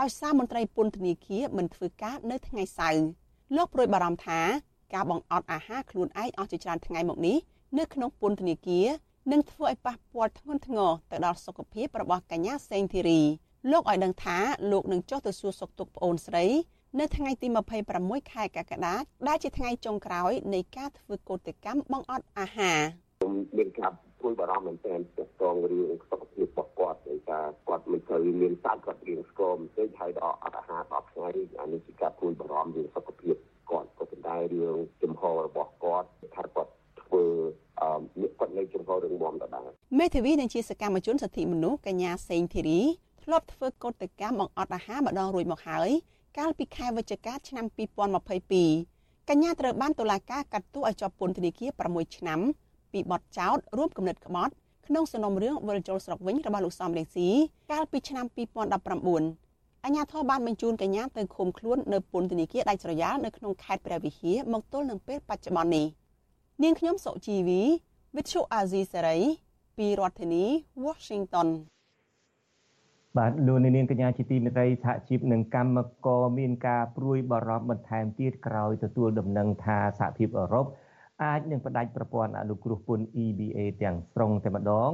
[0.01, 3.05] ដោយសារមន្ត្រីពន្ធនាគារមិនធ្វើការនៅថ្ងៃសៅរ៍
[3.57, 4.41] លោកប្រួយបារម្ភថា
[4.95, 7.39] ការបង្អត់អាហារខ្លួនឯងអស់ជាច្រើនថ្ងៃមកនេះ
[7.79, 8.87] នៅក្នុងពន្ធនាគារ
[9.33, 13.21] នឹងធ្វើឲ្យប៉ះពាល់ធ្ងន់ធ្ងរទៅដល់សុខភាពរបស់កញ្ញាសេងធីរី
[13.71, 14.39] លោកឲ្យដឹងថា
[14.71, 16.45] លោកនឹងចុះទៅសួរសុខទុក្ខប្អូនស្រី
[17.01, 17.49] នៅថ្ងៃទី
[17.91, 18.95] 26ខែកក្កដា
[19.29, 22.81] ដែលជាថ្ងៃចុងក្រោយនៃការធ្វើកោតកម្មបង្អត់អាហារ
[23.19, 31.29] ខ្ញុំមានការព្រួយបារម្ភមែនទែនទាក់ទងរឿងសុខភាពរបស់គាត់ដោយសារគាត់មិនសូវមានសាច់គាត់រៀងស្គមបន្តិចហើយដល់អត់អាហារ10ថ្ងៃ
[31.61, 33.37] អានេះជាការព្រួយបារម្ភរឿងសុខភាព
[33.71, 36.71] គាត់ក៏ប៉ុន្តែរឿងចំហរបស់គាត់ថាគាត់
[37.03, 37.25] ធ្វើ
[37.81, 42.81] អឺគាត់នៅចំហរឿងមុំដដែលមេធាវីនឹងជាសកម្មជនសិទ្ធិមនុស្សកញ្ញាសេងធីរី
[43.23, 45.91] ធ្លាប់ធ្វើកោតកម្មបង្អត់អាហារម្ដងរួចមកហើយ
[46.39, 47.67] កាលពីខែវិច្ឆិកាឆ្នាំ
[48.47, 52.41] 2022កញ្ញាត្រូវបានតុលាការកាត់ទោសឲ្យជាប់ពន្ធនាគារ6ឆ្នាំ
[52.93, 54.53] ពីបទចោទរួមគំនិតក្បត់
[54.87, 57.29] ក្នុងសំណុំរឿងវិលជុលស្រុកវិញរបស់លោកសំរងស៊ី
[57.73, 58.27] កាលពីឆ្នាំ
[59.05, 65.87] 2019អញ្ញាធិបបានបញ្ជូនកញ្ញាទៅឃុំខ្លួននៅពន្ធនាគារដាច់ស្រយាលនៅក្នុងខេត្តព្រះវិហារមកទល់នឹងពេលបច្ចុប្បន្ននេះ
[66.63, 67.63] នាងខ្ញុំសុជីវី
[68.17, 69.19] វិទ្យុអាស៊ីសេរី
[69.79, 70.45] ពីរដ្ឋធានី
[70.85, 71.49] Washington
[73.19, 80.67] បាទលោកនាងកញ្ញាជាទីមេត្រីសហជីពនិងកម្មករមានការព្រួយបារម្ភបន្ថែមទៀតក្រោយទទួលដំណឹងថាសហភាពអឺរ៉ុប
[81.23, 84.91] អាចនឹងផ្ដាច់ប្រព័ន្ធអនុគ្រោះពន្ធ EBA ទាំងស្រុងតែម្ដង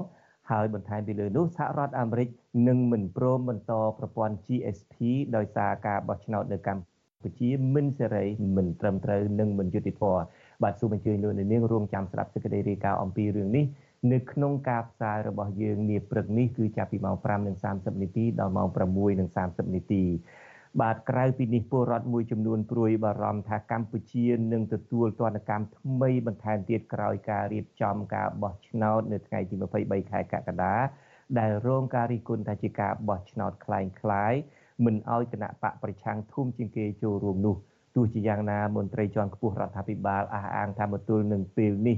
[0.51, 2.29] ហើយបន្ថែមពីលើនោះសហរដ្ឋអាមេរិក
[2.69, 4.95] នឹងមិនព្រមបន្តប្រព័ន្ធ GSP
[5.37, 8.25] ដោយសារការបោះឆ្នោតនៅកម្ពុជាមិនសេរី
[8.57, 10.23] មិនត្រឹមត្រូវនិងមិនយុត្តិធម៌
[10.63, 13.65] បាទសូមអញ្ជើញលោកនាងរួមចាំស្ដាប់សេចក្តីរាយការណ៍អំពីរឿងនេះ
[14.12, 17.18] នៅក្នុងការផ្សាយរបស់យើងនាព្រឹកនេះគឺចាប់ពីម៉ោង
[17.62, 20.04] 5:30នាទីដល់ម៉ោង6:30នាទី
[20.82, 30.76] បាទក្រៅពីនេះពលរដ្ឋមួយចំនួនព្រួយបារម្ភថាកម្ពុជានឹងទទួលទណ្ឌកម្មថ្មីបន្ថែមទៀតក្រោយការរៀបចំការបោះឆ្នោតនៅថ្ងៃទី23ខែកក្កដា
[31.40, 34.40] ដែលរងការរិះគន់ថាជាការបោះឆ្នោតคล้ายៗ
[34.86, 37.56] មិនឲ្យគណៈបកប្រឆាំងធំជាងគេចូលរួមនោះ
[37.96, 41.98] ទោះជាយ៉ាងណាមន្ត្រីជាន់ខ្ពស់រដ្ឋាភិបាលអះអាងថាមកទល់នឹងពេលនេះ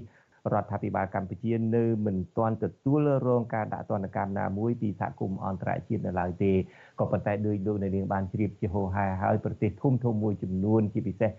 [0.52, 6.52] រដ្ឋាភិបាលកម្ពុជានៅមិនទាន់ទទួលរងការដាក់ទណ្ឌកម្មណាមួយពីសហគមន៍អន្តរជាតិនៅឡើយទេ
[7.00, 11.30] ក៏ប៉ុន្តែដោយលោកនៅនាងបានជ្រាបជាហោហែហើយប្រទេសធំធំមួយចំនួនជាពិសេស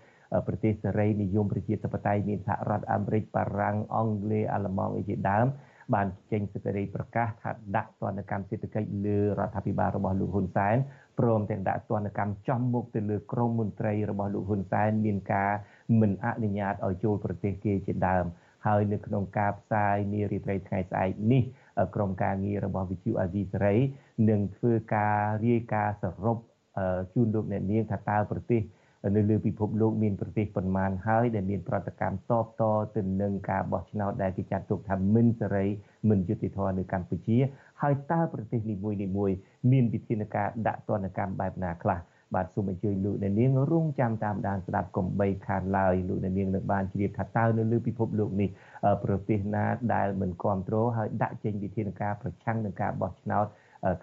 [0.48, 5.48] ប្រទេសសេរីនិយមប្រជាធិបតេយ្យមានសហរដ្ឋអាមេរិកបារាំងអង់គ្លេសអាល្លឺម៉ង់អីជាដើម
[5.94, 10.76] បានចេញសេចក្តីប្រកាសថាដាក់ទណ្ឌកម្មសេដ្ឋកិច្ចលើរដ្ឋាភិបាលរបស់លោកហ៊ុនសែន
[11.20, 15.52] ព្រមទាំងដាក់ទណ្ឌកម្មចំមុខទៅលើក្រមមន្ត្រីរបស់លោកហ៊ុនសែនមានការ
[16.00, 18.26] មិនអនុញ្ញាតឲ្យចូលប្រទេសគេជាដើម
[18.66, 21.44] ហើយនៅក្នុងការផ្សាយនារីត្រីថ្ងៃស្អែកនេះ
[21.96, 23.76] ក្រុមការងាររបស់វិទ្យុអាស៊ីសេរី
[24.30, 26.38] នឹងធ្វើការរាយការណ៍សរុប
[27.14, 28.62] ជូនលោកអ្នកនាងថាតើប្រទេស
[29.16, 32.64] នៅលើពិភពលោកមានប្រទេសប៉ុន្មានហើយដែលមានប្រតិកម្មតបត
[32.96, 35.66] ទៅនឹងការបោះឆ្នោតដែលគេចាត់ទុកថាមិនសេរី
[36.10, 37.38] មិនយុត្តិធម៌នៅកម្ពុជា
[37.82, 39.38] ហើយតើប្រទេសនីមួយៗ
[39.72, 42.00] មានវិធានការដាក់ទណ្ឌកម្មបែបណាខ្លះ
[42.35, 48.49] បាទសូមអញ្ជើញលោកអ្នកនាងរងចាំតាមដានស្ដាប់កំបីខានឡើយលោកអ្នកនាងនឹងបានជ្រាបថាតើនៅលើពិភពលោកនេះ
[49.05, 53.47] ប្រទេសណាដែលមិនគ្រប់គ្រងហើយដាក់ចេញវិធានការប្រឆាំងនឹងការបោះឆ្នោត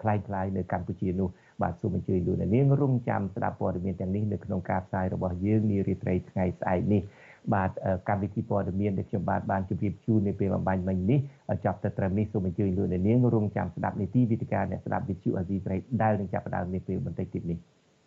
[0.02, 1.28] คล้ายៗនៅកម្ពុជានោះ
[1.62, 7.02] បាទសូមអញ្ជើញលោកអ្នកនាងរងចាំស្ដាប់ព័ត៌មានទាំងនេះនៅក្នុងការផ្សាយរបស់យើងនារីត្រីថ្ងៃស្អែកនេះ
[7.54, 7.70] បាទ
[8.08, 11.18] កម្មវិធីព័ត៌មានដែលខ្ញុំបាទបានជម្រាបជូននៅពេលបំបញ្ញមិញនេះ
[11.64, 17.58] ចាប់ទៅត្រឹមនេះសូមអញ្ជើញលោកអ្នកនាងរងចាំស្ដាប់នីតិវិទ្យាអ្នកស្ដាប់វិទ្យុអាស៊ីត្រីដែលនឹងចាប់ផ្ដើមនាពេលបន្តិចទៀតនេះ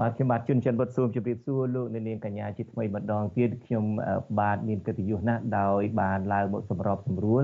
[0.00, 3.84] បាទខ្ញុំបាទជួនច័ន្ទវត្តស៊ូមជម្រាបសួរលោកអ្នកនាងកញ្ញាជាថ្មីម្ដងទៀតខ្ញុំ
[4.40, 7.42] បាទមានកិត្តិយសណាស់ដោយបានឡើងមកសម្របសម្រួល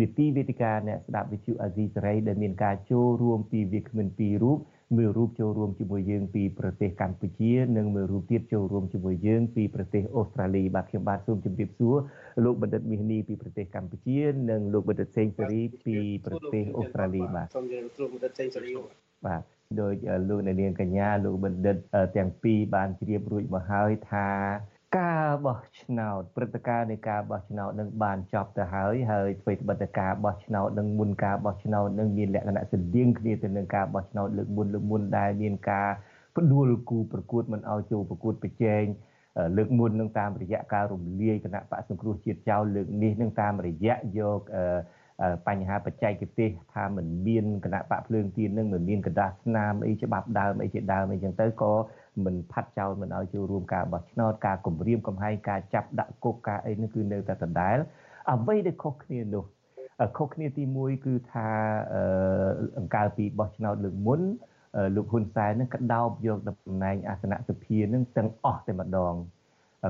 [0.00, 4.58] នីតិវេទិកាអ្នកស្ដាប់វិទ្យុអាស៊ីសេរីដែលមានការចូលរួមពីវាគ្មិនពីររូប
[4.96, 11.96] មួយរូបចូលរួមជាមួយយើងពីប្រទេសកម្ពុជានិងមួយរូបទៀតចូលរួមជាមួយយើងពីប្រទេសអូស្ត្រាលីបាទខ្ញុំបាទសូមជម្រាបសួរ
[12.44, 14.20] លោកបណ្ឌិតមាសនីពីប្រទេសកម្ពុជា
[14.50, 15.96] និងលោកបណ្ឌិតសេងសេរីពី
[16.26, 18.72] ប្រទេសអូស្ត្រាលីបាទសូមជម្រាបសួរបណ្ឌិតសេងសេរី
[19.26, 19.42] បាទ
[19.78, 19.94] ដោយ
[20.28, 21.76] លោកអ្នកនាងកញ្ញាលោកបណ្ឌិត
[22.16, 24.28] ទាំងពីរបានជ្រាបរួចមកហើយថា
[24.98, 35.88] ការបោះឆ្នោតព្រឹត្តិការណ៍នៃការបោះឆ្នោតនឹងបានចប់ទៅហើយហើយធ្វើត្បិតតែការបោះឆ្នោតនឹងមុនការបោះឆ្នោតនឹងមានលក្ខណៈស្តៀងគ្នាទៅនឹងការបោះឆ្នោតលើកមុនលើកមុនដែលមានការ
[36.36, 38.84] ផ្ដួលគូប្រកួតមិនឲ្យចូលប្រកួតប្រជែង
[39.56, 44.40] លើកមុននឹងតាមរយៈការរំលាយគណៈបកសង្គ្រោះជាតិចោលលើកនេះនឹងតាមរយៈយក
[45.46, 51.72] បញ្ហាបច្ចេកទេសថាมันមានគណៈបកភ្លើងទៀននឹងមិនមានកដាស់ស្នាមអីច្បាប់ដើមអីជាដើមអីចឹងទៅក៏
[52.24, 57.76] មិនផាត់ចោលមិនឲ្យចូលរួមការបោះឆ្នោតការគម្រាមកំហែងការចាប់ដាក់គុកការអីនោះគឺនៅតែដដែល
[58.30, 59.44] អ្វីដែលខុសគ្នានោះ
[60.18, 61.48] ខុសគ្នាទី1គឺថា
[62.78, 64.20] អង្កើពីបោះឆ្នោតលើកមុន
[64.96, 69.14] លោកហ៊ុនសែននឹងកដោបយកតំណែងអាសនៈសភានឹងទាំងអស់តែម្ដង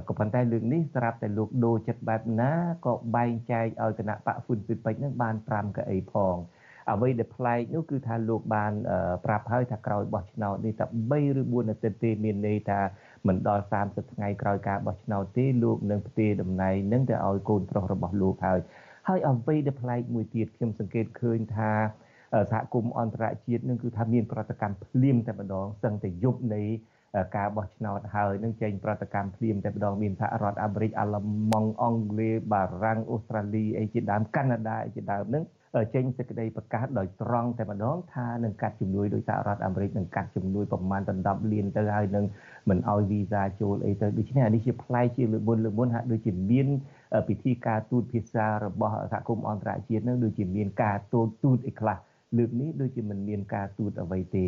[0.09, 2.53] ក៏ប៉ុន្តែលើកនេះស្រាប់តែលោកដូរចិត្តបែបណា
[2.87, 6.37] ក៏បែងចែកឲ្យគណៈបកហ្វុនស៊ិពេចនឹងបាន5កៅអីផង
[6.91, 8.73] អ្វីដែលប្លែកនោះគឺថាលោកបាន
[9.25, 12.81] ប្រាប់ហើយថាក្រោយបោះឆ្នោតនេះតែ3ឬ4អាទិត្យទេមានន័យថា
[13.27, 18.59] មិនដល់30ថ្ងៃក្រោយការបោះឆ្នោតទេលោកនឹងផ្ទេរតំណែងនឹងទៅឲ្យកូនប្រុសរបស់លោកហើយ
[19.09, 21.73] ហើយអ្វីដែលប្លែកមួយទៀតខ្ញុំសង្កេតឃើញថា
[22.53, 26.63] សហគមន៍អន្តរជាតិនឹងគឺថាមានប្រតិកម្មភ្លាមតែម្ដងសឹងតែយប់នៃ
[27.37, 31.21] ការបោះឆ្នោតហើយនឹងចេញប្រតិកម្មភ្លាមតែម្ដងមានសហរដ្ឋអាមេរិកអាល្លឺ
[31.53, 35.45] ម៉ង់អង់គ្លេសបារាំងអូស្ត្រាលីអីជាដើមកាណាដាអីជាដើមនឹង
[35.95, 42.25] ចេញសេចក្តីប្រកាសដោយត្រង់តែម្ដងថានឹងកាត់ជំនួយដោយសហរដ្ឋអាមេរិកនឹងកាត់ជំនួយប្រមាណ10លានទៅហើយនឹង
[42.69, 46.67] មិនឲ្យវីសាចូលអីទៅដូច្នេះអានេះជាផ្លែជាលើកមុនលើកមុនហាក់ដូចជាមាន
[47.29, 51.97] ពិធីការទូតភាសារបស់សហគមន៍អន្តរជាតិនឹងដូចជាមានការទូតទូតអីខ្លះ
[52.39, 54.47] លើកនេះដូចជាមិនមានការទូតអ្វីទេ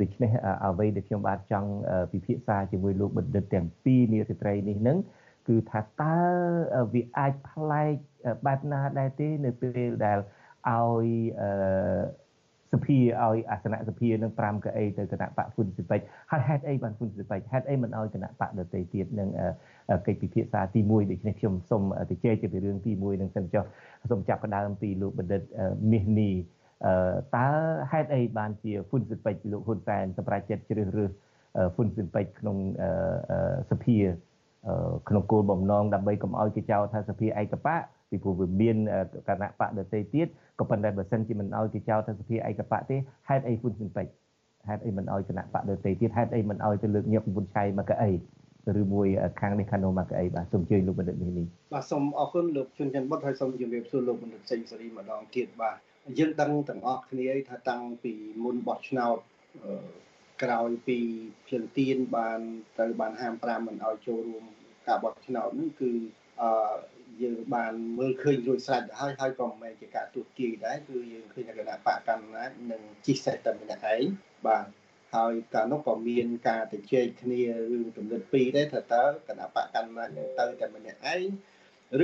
[0.00, 0.30] ដូច្នេះ
[0.64, 1.70] អ្វីដែលខ្ញុំបាទចង់
[2.12, 4.98] ពិភាក្សាជាមួយលោកបណ្ឌិតទាំងពីរនារីត្រីនេះនឹង
[5.48, 6.16] គឺថាតើ
[6.94, 7.94] វាអាចប្លែក
[8.46, 10.18] បែបណាដែរទេនៅពេលដែល
[10.68, 11.06] ឲ្យ
[12.72, 19.28] សភាឲ្យអាសនៈសភានឹង5កៅអីទៅគណៈបកហ៊ុនស៊ីពេចហើយហេតុអីបានហ៊ុនស៊ីពេចហេតុអីមិនឲ្យគណៈបកដទៃទៀតនឹង
[20.06, 23.64] កិច្ចពិភាក្សាទី1ដូច្នេះខ្ញុំសូមទៅជែកទៅពីរឿងទី1នឹងសិនចុះ
[24.10, 25.42] សូមចាប់ផ្ដើមពីលោកបណ្ឌិត
[25.90, 26.30] មាសនី
[27.36, 27.46] តើ
[27.92, 31.10] ហេតុអីបានជាហ៊ុនស៊ីពេចលោកហ៊ុនសែនសម្រាប់ចិត្តជ្រើសរើស
[31.74, 32.56] ហ៊ុនស៊ីពេចក្នុង
[33.70, 33.96] សភា
[35.08, 37.80] ក្នុងគោលបំណងដើម្បីកុំឲ្យគេចោទថាសភាឯកបក
[38.10, 38.76] ពីព្រោះវាមាន
[39.28, 40.26] គណៈបកដទៃទៀត
[40.58, 42.96] ក៏ប៉ុន្តែបើសិនជាមិនឲ្យគេចោទថាសភាឯកបកទេ
[43.28, 44.06] ហេតុអីហ៊ុនស៊ិនពេច
[44.68, 48.12] ហេតុអីមិនឲ្យគណៈបកដទៃទៀតហេតុអីមិនឲ្យទៅលើកញាប់ពុនឆៃមកកៅអី
[48.80, 49.06] ឬមួយ
[49.40, 55.76] ខាងនេះខាងនោះមកកៅអីបាទសូមជឿលោកបណ្ឌិតនេះនេះបាទសូមអរគុណលោកជុនច័ន្ទបុតហើយសូមជម្រាបសួរលោកបណ្ឌិតសេងសេរីម្ដងទៀតបាទ
[56.18, 58.12] យើងដឹងទាំងអស់គ្នាថាតាំងពី
[58.44, 59.18] មុនបោះឆ្នោត
[60.42, 60.98] ក្រោយពី
[61.46, 62.40] ភ្លឹងទៀនបាន
[62.78, 64.44] ទៅបានហាម5មិនឲ្យចូលរួម
[64.86, 65.92] ការបោះឆ្នោតនេះគឺ
[66.42, 66.76] អឺ
[67.22, 74.02] យើងបានមើលឃើញរួចស្រេចទៅហើយហើយក៏មិនមែនជាការទូទាយដែរគឺយើងឃើញថាគណៈបកកណ្ដាលនឹងជីសេតតែម្នាក់ឯង
[74.46, 74.66] បាទ
[75.14, 77.40] ហើយកាលនោះក៏មានការទៅជែកគ្នា
[77.72, 81.22] រឿងចំណុចពីរដែរថាតើគណៈបកកណ្ដាលនឹងទៅតែម្នាក់ឯង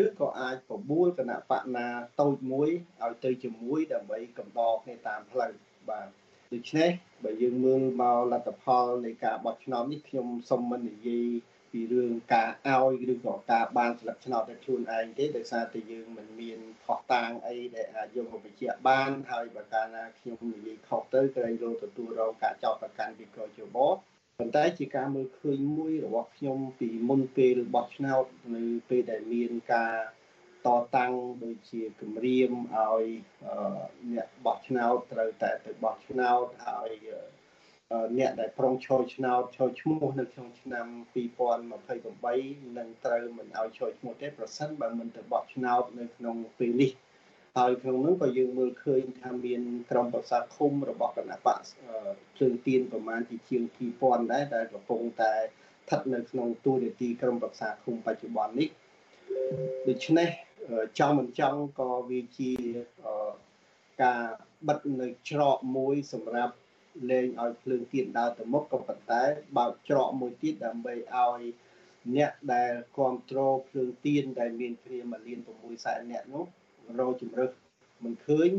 [0.03, 1.87] ឬក៏អាចបបួលគណៈបកណា
[2.21, 2.71] តូចមួយ
[3.03, 5.53] ឲ្យទៅជាមួយដើម្បីកំដរគ្នាតាមផ្លូវ
[5.89, 6.09] បាទ
[6.53, 6.91] ដូច្នេះ
[7.25, 11.29] បើយើងមើលមកលទ្ធផលនៃការបោះឆ្នោតនេះខ្ញុំសូមមិននិយាយ
[11.73, 23.79] ពីរឿងការឲ្យឬក៏ការបានស្លឹកឆ្នោតតែខ្លួនឯងទេដោយសារតែយើងមិនមានផុសតាងអីដែលអាចយកមកបញ្ជាក់បានហើយបើកាលណាខ្ញុំនិយាយខុសទៅក្រែងលោកទទួលរងការចោទប្រកាន់ពីក្រជប
[24.41, 28.25] ប៉ុន្តែជាការមើលឃើញមួយរបស់ខ្ញុំពីមុនពេលបោះឆ្នោត
[28.55, 29.95] នៅពេលដែលមានការ
[30.67, 31.13] តតាំង
[31.45, 33.05] ដូចជាគម្រាមឲ្យ
[34.13, 36.91] អ្នកបោះឆ្នោតត្រូវតែទៅបោះឆ្នោតហើយ
[38.19, 46.93] អ្នកដែលប្រុងឈរឆ្នោតឈរឈ្មោះនៅក្នុងឆ្នាំ2028នឹងត្រូវមិនឲ្យឈរឈ្មោះទេប្រសិនបើមិនទៅបោះឆ្នោតនៅក្នុងពេលនេះ
[47.57, 51.59] ហើយក្នុងនោះក៏យើងមើលឃើញថាមានក្រុមប្រឹក្សាឃុំរបស់គណៈបក
[52.37, 53.63] ភ្លើងទៀនប្រមាណជាជាង
[53.99, 58.69] 2000ដែរដែលកំពុងតែស្ថិតនៅក្នុងទូនាទីក្រុមប្រឹក្សាឃុំបច្ចុប្បន្ននេះ
[59.89, 60.29] ដូច្នេះ
[60.99, 62.53] ចង់មិនចង់ក៏វាជា
[64.03, 64.23] ការ
[64.69, 66.55] បិទនៅច្រកមួយសម្រាប់
[67.11, 69.23] លែងឲ្យភ្លើងទៀនដើរទៅមុខក៏ប៉ុន្តែ
[69.57, 71.43] បើកច្រកមួយទៀតដើម្បីឲ្យ
[72.17, 76.45] អ្នកដែលគ្រប់គ្រងភ្លើងទៀនដែលមានគ្នា1លាន6សែនអ្នកនោះ
[77.01, 77.51] រកជំរើស
[78.05, 78.51] មិនឃើញ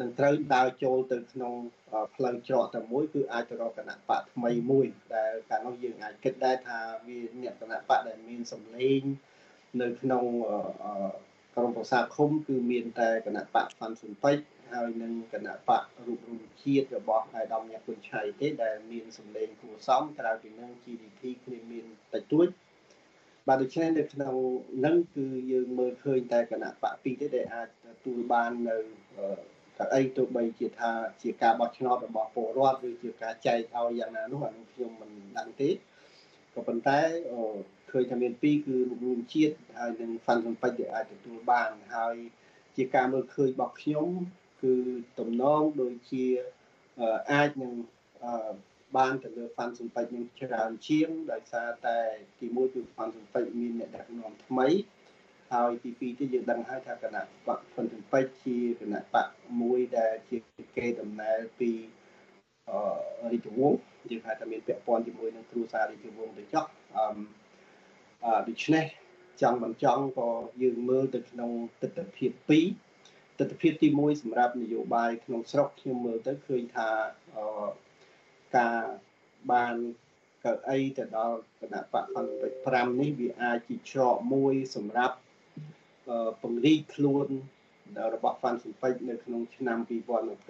[0.00, 1.54] នឹងត្រូវដើរចូលទៅក្នុង
[2.14, 9.00] ផ្លូវច្រកតែមួយគឺអាចទៅរកគណៈបកថ្មីមួយ ដែលកាលនោះយើងអាចគិតដែរថាវាអ្នកគណៈបកដែលមានសម្លេង
[9.82, 10.24] នៅក្នុង
[11.54, 22.48] ក្រុមប្រសាឃុំគឺមានតែគណៈបកផាន់សុនពេជ្រហើយនឹងគណៈបករូបរួមជាតិរបស់អាយដាមញ៉ាគុនឆៃទេដែលមានសម្លេងគួរសមក្រៅពីនឹង GDP គ្នាមានតិចតួច
[23.48, 24.34] បាទដូច្នេះនៅក្នុង
[24.86, 28.76] នឹងគឺយើងមើលឃើញតែគណៈបកពីរទេដែលអាចទទួលបាននៅ
[29.78, 30.90] កៅអីទោះបីជាថា
[31.22, 36.98] ជាការបោះឆ្នោតរបស់ពលរដ្ឋឬជាការចែកឲ្យយ៉ាងណានោះអានោះខ្ញុំមិនដឹងទេក៏ប៉ុន្តែ
[37.90, 42.14] ឃើញថាមានពីរគឺរួមជាតិហើយនិងហ្វាន់សំពេចដែលអាចទទួលបានហើយ
[42.76, 44.08] ជាការមើលឃើញរបស់ខ្ញុំ
[44.62, 44.74] គឺ
[45.18, 46.26] តំណងដូចជា
[47.32, 47.72] អាចនឹង
[48.96, 51.98] បានទៅលើហ្វាន់សំពេចនឹងច្រើនជាងដោយសារតែ
[52.40, 54.68] ទីមួយគឺហ្វាន់សំពេចមានអ្នកដឹកនាំថ្មី
[55.52, 59.28] ហើយទីពីរទៀតយើងដឹងហើយថាគណៈបកហ្វុនសំពេចជាគណៈបក
[59.62, 60.38] មួយដែលជា
[60.76, 61.70] គេដំណើរពី
[62.70, 63.80] អឺរាជវង្ស
[64.10, 66.64] យើងហៅថាមានពាក់ព័ន្ធជាមួយនឹងគ្រួសាររាជវង្សទៅចោះ
[66.96, 67.04] អឺ
[68.24, 68.86] អឺដូច្នេះ
[69.42, 70.28] ចង់មិនចង់ក៏
[70.62, 71.50] យើងមើលទៅក្នុង
[71.82, 76.88] ទស្សនវិជ្ជា2ទស្សនវិជ្ជាទី1សម្រាប់នយោបាយក្នុងស្រុកខ្ញុំមើលទៅឃើញថា
[77.36, 77.44] អឺ
[78.56, 78.78] ការ
[79.52, 79.76] បាន
[80.44, 85.16] កៅអីទៅដល់គណៈបកខណ្ឌ5នេះវាអាចជាច្រកមួយសម្រាប់
[86.42, 87.28] ពង្រីកខ្លួន
[88.14, 89.78] របស់ហ្វាន់ស៊ីពេចនៅក្នុងឆ្នាំ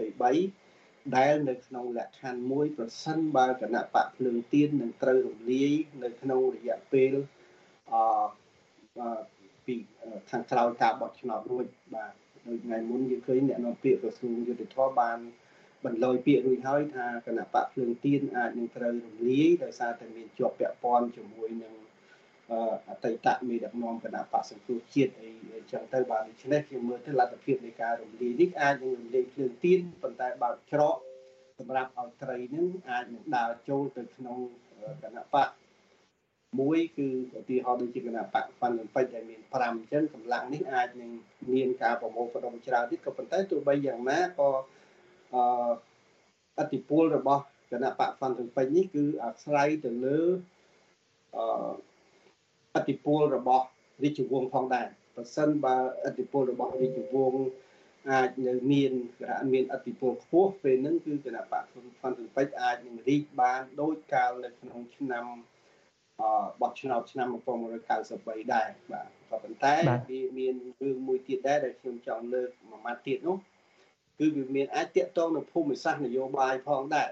[0.02, 5.72] 2023ដែលនៅក្នុងលក្ខខណ្ឌមួយប្រសិនបើគណៈបកភ្លើងទៀននឹងត្រូវរំលាយ
[6.02, 7.12] នៅក្នុងរយៈពេល
[7.92, 9.20] អឺ
[9.66, 9.74] ពី
[10.30, 12.12] ខាងក្រោយការបោះឆ្នោតរួចបាទ
[12.46, 15.18] ដូចថ្ងៃមុនយើងឃើញអ្នកនាំពាក្យក្រសួងយុទ្ធភ័ពបាន
[15.84, 21.74] បន្លយពាក្យរួចហើយថាគណៈបកភ្លើងទៀនអាចនឹងត្រូវរំលាយដោយសារតែមានជាប់ពាក់ព័ន្ធជាមួយនឹង
[22.88, 25.30] អតីតមេដឹកនាំគណៈបកសង្គ្រោះជាតិអី
[25.72, 30.96] ចឹងទៅបាទដូច្នេះខ្ញុំមើលទៅលទ្ធភាពនៃការរំលាយនេះអាចនឹងរំលាយភ្លើងទៀនប៉ុន្តែបើកច្រក
[31.58, 34.38] សម្រាប់ឲ្យត្រីនឹងអាចនឹងដើរចូលទៅក្នុង
[35.02, 35.48] គណៈបក
[36.60, 37.08] មួយគឺ
[37.38, 41.10] ឧទាហរណ៍ដូចជាគណៈបកហ្វាន់លំពេចដែលមាន5អញ្ចឹងកម្លាំងនេះអាចនឹង
[41.52, 44.48] មានការប្រមូលផ្ដុំច្រើនទៀតក៏ប៉ុន្តែទោះបីយ៉ាងណាក៏
[45.34, 45.42] អឺ
[46.58, 50.20] អតិពលរបស់គណៈបកហ្វាន់លំពេចនេះគឺអាស្រ័យទៅលើ
[51.36, 51.72] អឺ
[52.76, 53.66] អតិពលរបស់
[54.04, 57.42] រាជវង្សផងដែរប្រសិនបើអតិពលរបស់រាជវង្ស
[58.10, 58.92] អាចនៅមាន
[59.52, 65.24] មានអតិពលខ្ពស់ពេលហ្នឹងគឺគណៈបកហ្វាន់លំពេចអាចនឹងរីកបានដោយកាលនៅក្នុងឆ្នាំ
[66.60, 67.28] បោះឆ្នោតឆ្នាំ
[67.90, 69.74] 1993ដែរបាទក៏ប៉ុន្តែ
[70.10, 73.36] វាមានរឿងមួយទៀតដែរដែលខ្ញុំចង់លើកមួយម៉ាត់ទៀតនោះ
[74.18, 77.10] គឺវាមានអាចតាក់ទងនឹងភូមិសាស្ត្រនយោបាយផងដែរ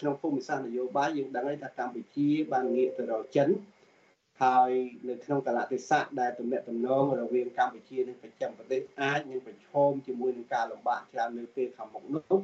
[0.00, 3.48] ក្នុងភូមិសាស្ត្រនយោបាយយើងដឹងហើយថាកម្ពុជាបានងាកទៅរកចិន
[4.42, 4.70] ហើយ
[5.08, 12.40] នៅក្នុងកលៈទេសៈដែលទំនាក់ទំនងរវាងកម្ពុជានិងប្រចាំប្រទេសអាចនឹងប្រឈមជាមួយនឹងការលំបាកច្រើននៅពេលខាងមុខនោះ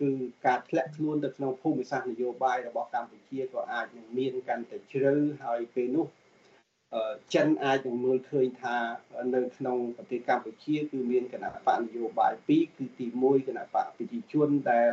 [0.00, 0.10] គឺ
[0.46, 5.14] ការធ្លាក់ខ្លួនទៅក្នុងភូមិសាស្ត្រនយោបាយរបស់កម្ពុជាក៏អាចនឹងមានកាន់តែជ្រៅ
[5.44, 6.06] ហើយពេលនោះ
[7.34, 8.76] ចិនអាចនឹងមើលឃើញថា
[9.34, 14.90] នៅក្នុងប្រទេសកម្ពុជា គឺមានគណៈបកនយោបាយពីរគឺទី1គណៈបកប្រជាជនដែល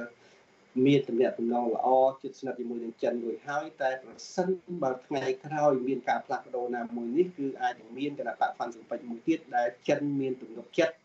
[0.85, 1.87] មានទំនាក់ទំនងល្អ
[2.21, 4.49] ជិតស្និទ្ធជាមួយនឹងចិនរួចហើយតែប្រសិន
[4.81, 10.95] បើថ្ងៃក្រោយមានការផ្លាស់ប្ដូរណាមួយនេះគឺអាចនឹងមានគណៈបកហ្វាន់សំពេចមួយទៀតដែលចិនមានទំនុកចិត្ត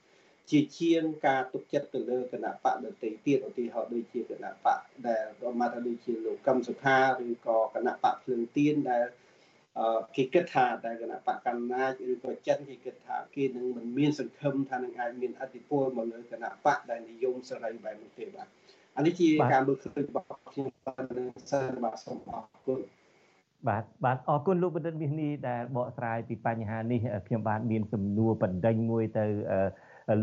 [0.50, 9.04] ជាជាងការទុកចិត្តទៅលើគណៈបកដទៃទៀតឧទាហរណ៍ដូចជាគណៈបកដែលរដ្ឋមកថាដូចជាលោកកឹមសុខាឬក៏គណៈបកភ្លើងទៀនដែល
[10.16, 18.46] គេគិតថាតែគណៈបកកណ្ណាចឬក៏ចិនគេគិតថាគេនឹងមិនមានសង្ឃឹមថានឹងអាចមានអធិបុលមកលើគណៈបកដែលនិយមសេរីបែបនោះទេបាទ
[18.96, 21.04] អានេះជាការមើលឃើញរបស់ខ្ញុំបាន
[21.50, 22.80] សិនបាទសូមអរគុណ
[23.68, 29.24] បាទបាទអរគុណលោកបណ្ឌិតមាសនេះដែលបកស្រាយពីបញ្ហានេះខ្ញុំបាទមានសំណួរបណ្ដេញមួយទៅ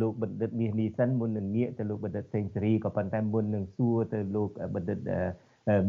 [0.01, 4.99] លោកបណ្ឌិតមាសនេះសិនមុននឹងងាកទៅលោកបណ្ឌិតសេងសេរីក៏ប៉ុន្តែមុននឹងសួរទៅលោកបណ្ឌិត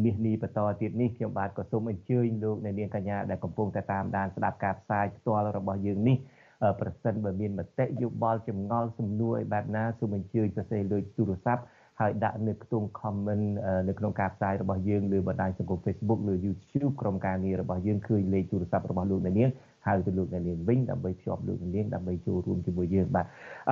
[0.02, 6.16] មាសនេះបន្តទៀតនេះខ្ញុំបាទក៏សូមអញ្ជើញលោកអ្នកនាងកញ្ញាដែលកំពុងតែតាមដានស្ដាប់ការផ្សាយផ្ទាល់របស់យើងនេះ
[6.80, 11.62] ប្រសិនបើមានមតិយោបល់ចម្ងល់សំណួរអីបែបណាសូមអញ្ជើញសរសេរលើទូរស័ព្ទ
[12.00, 13.44] ហើយដាក់នៅខ្ទង់ comment
[13.88, 19.50] នៅក្នុងការផ្សាយរបស់យើងលើបណ្ដាញសង្គម Facebook ឬ YouTube ក្រុមការងាររបស់យើងឃើញលេខទូរស័ព្ទរបស់លោកអ្នកនាង
[19.86, 23.28] ហៅទៅលោកអ្នកនាងវិញដើម្បីភ្ជាប់លោកអ្នកនាងដើម្បីចូលរួមជាមួយយើងបាទឥ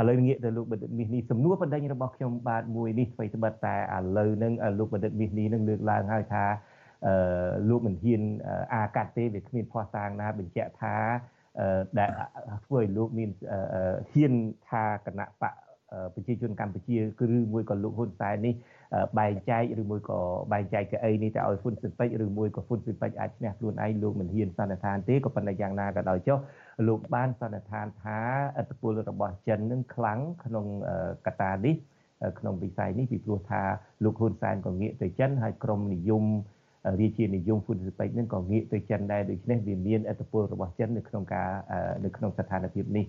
[0.08, 6.44] ឡូវងាកទៅលោកបណ្ឌិតមាសនេះសំណួរបណ្ដេញរបស់ខ្ញុំបាទមួយនេះអ្វីត្បិតតែឥឡូវហ្នឹងលោកបណ្ឌិតមាសនេះនឹងលើកឡើងហើយថា
[7.06, 7.14] អឺ
[7.68, 8.22] លោកមិនហ៊ាន
[8.74, 10.96] អាកាត់ទេវាគ្មានភ័ស្តុតាងណាបញ្ជាក់ថា
[11.98, 12.10] ដែល
[12.66, 13.30] ធ្វើឲ្យលោកមាន
[14.12, 14.32] ហ៊ាន
[14.68, 15.54] ថាគណៈបក
[16.14, 18.54] ប្រជាជនកម្ពុជាគឺមួយក៏លោកហ៊ុនសែននេះ
[19.18, 20.20] បែងចែកឬមួយក៏
[20.52, 26.38] បែងចែកកៅអីនេះទៅឲ្យហ៊ុនស៊ិនពេជ្រឬមួយក៏ហ៊ុនស៊ិនពេជ្រអាចឈ្នះខ្លួនឯងលោកមិនហ៊ានសន្និដ្ឋានទេក៏ប៉ុន្តែយ៉ាងណាក៏ដោយចុះ
[26.88, 28.18] លោកបានសន្និដ្ឋានថា
[28.56, 30.66] អត្តពលរបស់ចិននឹងខ្លាំងក្នុង
[31.26, 31.74] កត្តានេះ
[32.38, 33.62] ក្នុងវិស័យនេះពីព្រោះថា
[34.04, 36.24] លោកហ៊ុនសែនក៏ងាកទៅចិនហើយក្រមនិយម
[37.00, 41.48] រាជានិយមហ៊ុនស៊ិនពេជ្រនឹងក៏ងាកទៅចិនដែរដូច្នេះវាមានអត្តពលរបស់ចិននៅក្នុងការ
[42.04, 43.04] នៅក្នុងស្ថានភាពនេះ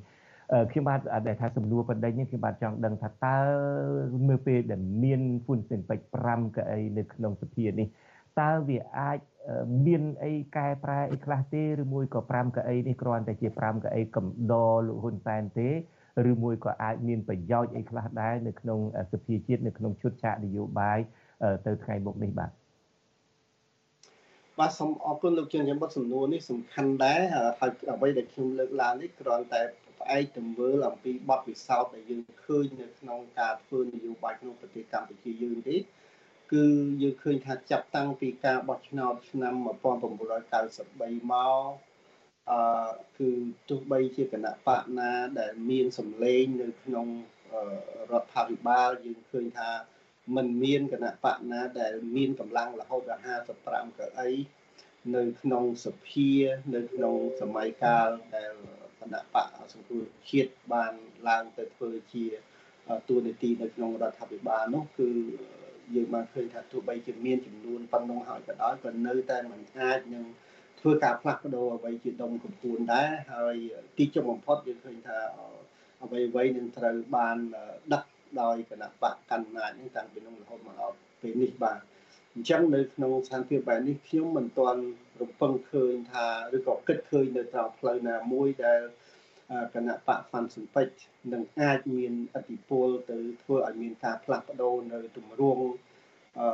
[0.71, 3.37] ខ្ញុំបាទដែលថាសំណួរបណ្ដេញនេះខ្ញុំបាទចង់ដឹងថាតើ
[4.27, 7.87] មើលពេលដែលមានហ៊ុនស៊ិនពេជ្រ5កៅអីនៅក្នុងសភានេះ
[8.41, 9.17] តើវាអាច
[9.85, 15.69] មានអីកែប្រែអីខ្លះទេឬមួយក៏5កៅអីនេះគ្រាន់តែជា5កៅអីកំដរលោកហ៊ុនសែនទេ
[16.29, 18.79] ឬមួយក៏អាចមានប្រយោជន៍អីខ្លះដែរនៅក្នុង
[19.11, 20.99] សភាជាតិនៅក្នុងឈុតឆាកនយោបាយ
[21.65, 22.51] ទៅថ្ងៃមុខនេះបាទ
[24.59, 27.19] បាទសូមអរគុណលោកជឿនខ្ញុំបុតសំណួរនេះសំខាន់ដែរ
[27.59, 29.61] ហើយអ្វីដែលខ្ញុំលើកឡើងនេះគ្រាន់តែ
[30.05, 35.77] ផ្អែកទៅមើលអំពីបទពិសោធន៍ដែលយើងឃើញនៅក្នុងការធ្វើនយោបាយក្នុងប្រទេសកម្ពុជាយើងទេ
[36.53, 36.65] គឺ
[37.01, 41.33] យើងឃើញថាចាប់តាំងពីការបោះឆ្នោតឆ្នាំ1993ម
[41.63, 41.65] ក
[42.51, 42.59] អឺ
[43.17, 43.29] គឺ
[43.69, 47.07] ទោះបីជាគណៈបកណាដែលមានសម្លេងនៅក្នុង
[48.11, 49.69] រដ្ឋាភិបាលយើងឃើញថា
[50.35, 53.23] มันមានគណៈបកណាដែលមានកម្លាំងរហូតដល់
[53.59, 54.29] 55កៅអី
[55.15, 56.31] នៅក្នុងសភា
[56.75, 58.53] នៅក្នុងសម័យកាលដែល
[59.05, 60.93] គណៈបកសង្គ្រោះជាតិបាន
[61.27, 62.25] ឡើងទៅធ្វើជា
[63.07, 65.09] ទួលនីតិនៅក្នុងរដ្ឋាភិបាលនោះគឺ
[65.95, 70.25] យើងបានឃើញថាទោះបីជាមានចំនួនប៉ុណ្ណឹងហើយក៏ដោយក៏នៅតែមិនអាចនឹង
[70.79, 73.55] ធ្វើការផ្លាស់ប្ដូរអ្វីជាដុំកំពួនដែរហើយ
[73.97, 75.17] ទីចុងបំផុតយើងឃើញថា
[76.03, 77.37] អ្វីអ្វីនឹងត្រូវបាន
[77.93, 78.03] ដឹក
[78.41, 81.79] ដោយគណៈបកកណ្ដាលនេះតាំងពីនោះរហូតមកដល់ពេលនេះបាទ
[82.35, 84.81] អញ្ចឹងនៅក្នុងស្ថានភាពបែបនេះខ្ញុំមិនទាន់
[85.21, 86.25] រំពឹងឃើញថា
[86.55, 88.81] ឬក៏គិតឃើញនៅតាមផ្លូវណាមួយដែល
[89.75, 90.87] គណៈបកហ្វាន់ស៊ិនពេច
[91.33, 95.65] នឹងអាចមានអធិពលទៅធ្វើឲ្យមានការផ្លាស់ប្ដូរនៅទម្រង់
[96.39, 96.47] អឺ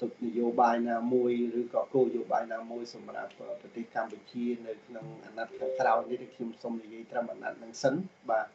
[0.00, 7.94] ទុកនយោបាយណាមួយឬក៏គោលនយោបាយណាមួយសម្រាប់ប្រទេសកម្ពុជានៅក្នុងអាណត្តិខាងក្រោយនេះខ្ញុំសូមនិយាយត្រឹមអាណត្តិនឹងសិន
[8.30, 8.46] បាទ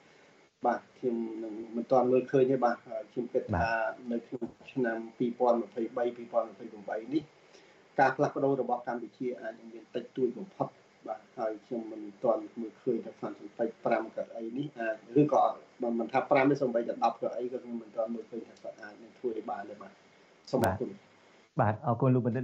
[0.66, 2.76] បាទខ្ញុំនឹងមិនទាន់មើលឃើញទេបាទ
[3.12, 3.72] ខ្ញុំគិតថា
[4.12, 7.24] នៅក្នុងឆ្នាំ2023 2028នេះ
[8.00, 10.68] ការផ្លាស់ប្ដូររបស់កម្ពុជាអាចនឹងមានតិចតួចបំផុត
[11.08, 15.44] បាទហើយខ្ញុំមិនទាន់មើលឃើញថាផ្នែកសម្ពេច5កៅអីនេះអាចឬក៏
[16.00, 19.92] មិនថា5ទេសូម្បីតែ10កៅអីក៏ខ្ញុំមិនទាន់មើលឃើញថាគាត់អាចនឹងធ្វើឲ្យបានទេបាទ
[20.52, 20.90] សូមអរគុណ
[21.62, 22.44] បាទអរគុណលោកបណ្ឌិត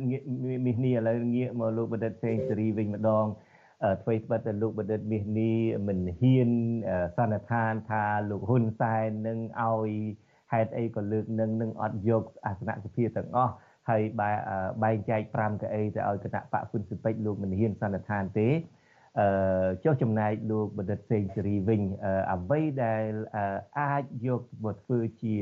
[0.66, 3.26] មាសនេះឥឡូវងាកមកលោកបណ្ឌិតសេងសេរីវិញម្ដង
[3.84, 5.58] អ្វីស្បិតតែលោកបណ្ឌិតមាសនេះ
[5.88, 6.50] មិនហ៊ាន
[7.18, 9.92] សន្និដ្ឋានថាលោកហ៊ុនសែននឹងឲ្យ
[10.52, 13.54] ហេតុអីក៏លើកនឹងនឹងអត់យកអាសនៈសភាទាំងអស់
[13.90, 14.02] ហើយ
[14.84, 18.50] បែងចែក5កៅអីទៅឲ្យគណៈបកហ៊ុនស៊ិពេចលោកមិនហ៊ានសន្និដ្ឋានទេ
[19.20, 21.82] អឺចុះចំណែកលោកបណ្ឌិតសេងសេរីវិញ
[22.34, 23.10] អ្វីដែល
[23.80, 25.36] អាចយកមកធ្វើជា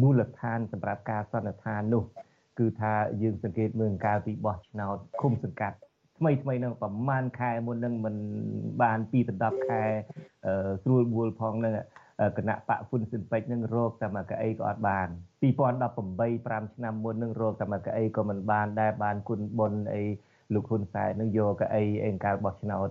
[0.00, 2.04] មូលដ្ឋានសម្រាប់ការសន្និដ្ឋាននោះ
[2.58, 2.92] គឺថា
[3.22, 5.76] យើងសង្កេតមើលកាលពីបោះឆ្នោតឃុំសង្កាត់
[6.18, 8.14] ថ្មីថ្មីនឹងប្រហែលខែមុននឹងមិន
[8.82, 9.82] បានពី10ខែ
[10.82, 11.74] ស្រួលបួលផងនឹង
[12.36, 15.08] គណៈបកហ៊ុនស៊ិនពេចនឹងរកតែមកកៅអីក៏អត់បាន
[15.42, 20.02] 2018 5ឆ្នាំមុននឹងរកតែមកកៅអីក៏មិនបានដែរបានគុណបុណ្យអី
[20.54, 22.88] លោកហ៊ុនសែននឹងយកកៅអីអេកាលបោះឆ្នោត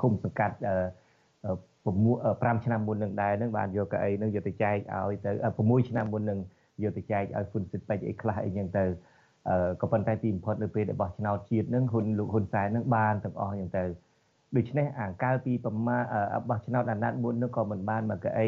[0.00, 0.62] ឃុំសង្កាត់5
[2.64, 5.30] ឆ្នាំមុននឹងដែរនឹងបានយកកៅអីនឹងយកទៅចែកឲ្យទៅ
[5.60, 6.38] 6ឆ្នាំមុននឹង
[6.82, 8.84] យកទៅចែកឲ្យហ៊ុនស៊ិនពេចអីខ្លះអីចឹងទៅ
[9.80, 13.84] ក៏ប៉ុន្តែទីបំផុតនៅពេលដែលបោះឆ្នោតជាតិនឹងហ៊ុនលោកហ៊ុនសែននឹងបានទាំងអស់ចឹងទៅ
[14.56, 15.98] ដូច្នេះអាកាលពីប្រមា
[16.50, 18.46] បោះឆ្នោតអាណត្តិមុននោះក៏មិនបានមកកៅអី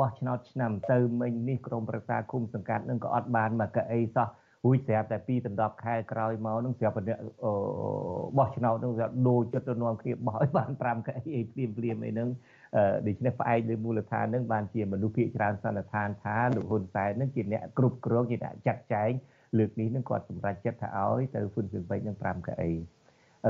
[0.00, 4.28] បោះឆ្នោតឆ្នាំទៅមិញនេះក្រមប្រឹក្សាគុំសង្កាត់នឹងក៏អត់បានមកកៅអីសោះ
[4.64, 7.14] រួចស្រាប់តែពីដណ្ដប់ខែក្រោយមកនឹងស្រាប់តែ
[8.38, 12.28] បោះឆ្នោតនឹងស្រាប់ដូរចិត្តទៅនាំគ្នាបោះឲ្យបាន5កៅអីអីភ្លាមភ្លាមអីហ្នឹង
[13.06, 19.12] ដូច្នេះផ្អែកលើមូលដ្ឋាននឹងបានជាមនុស្សភាគច្រើនសន្និដ្ឋានថាលោកហ៊ុនសែននឹងជាអ្នកគ្រប់គ្រងជាអ្នកចាត់ចែង
[19.58, 22.72] លើកនេះនឹងគាត់សម្រេចចិត្តថាឲ្យទៅហ៊ុនស៊ិនពេចនឹង5កៅអី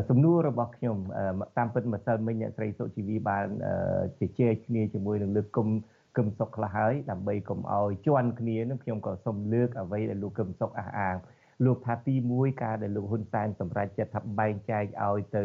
[0.09, 0.97] សំណួររបស់ខ្ញុំ
[1.59, 3.47] តាមពិតម្សិលមិញអ្នកស្រីសុជីវីបាន
[4.19, 5.69] ជជែកគ្នាជាមួយនឹងលើកគុំ
[6.17, 11.17] គឹមសុកខ្លះហើយដើម្បីកុំឲ្យជន់គ្នានឹងខ្ញុំក៏សូមលើកអ្វីដែលលោកគឹមសុកអះអាង
[11.65, 15.45] លោកថាទី1ការដែលលោកហ៊ុនសែនសម្រេចចិត្តថាបែងចែកឲ្យទៅ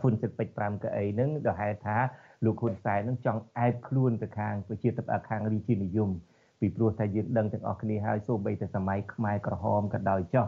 [0.00, 1.96] ហ្វុនសិតពេជ្រ5កៅអីហ្នឹងដោយហេតុថា
[2.44, 6.10] លោកហ៊ុនសែននឹងចង់អែបខ្លួនទៅខាងប្រជាធិបតេយ្យខាងរាជានិយម
[6.60, 10.46] ពីព្រោះថាយើងដឹងទាំងអស់គ្នាហើយសូម្បីតែសម័យខ្មែរក្រហមក៏ដោយចោះ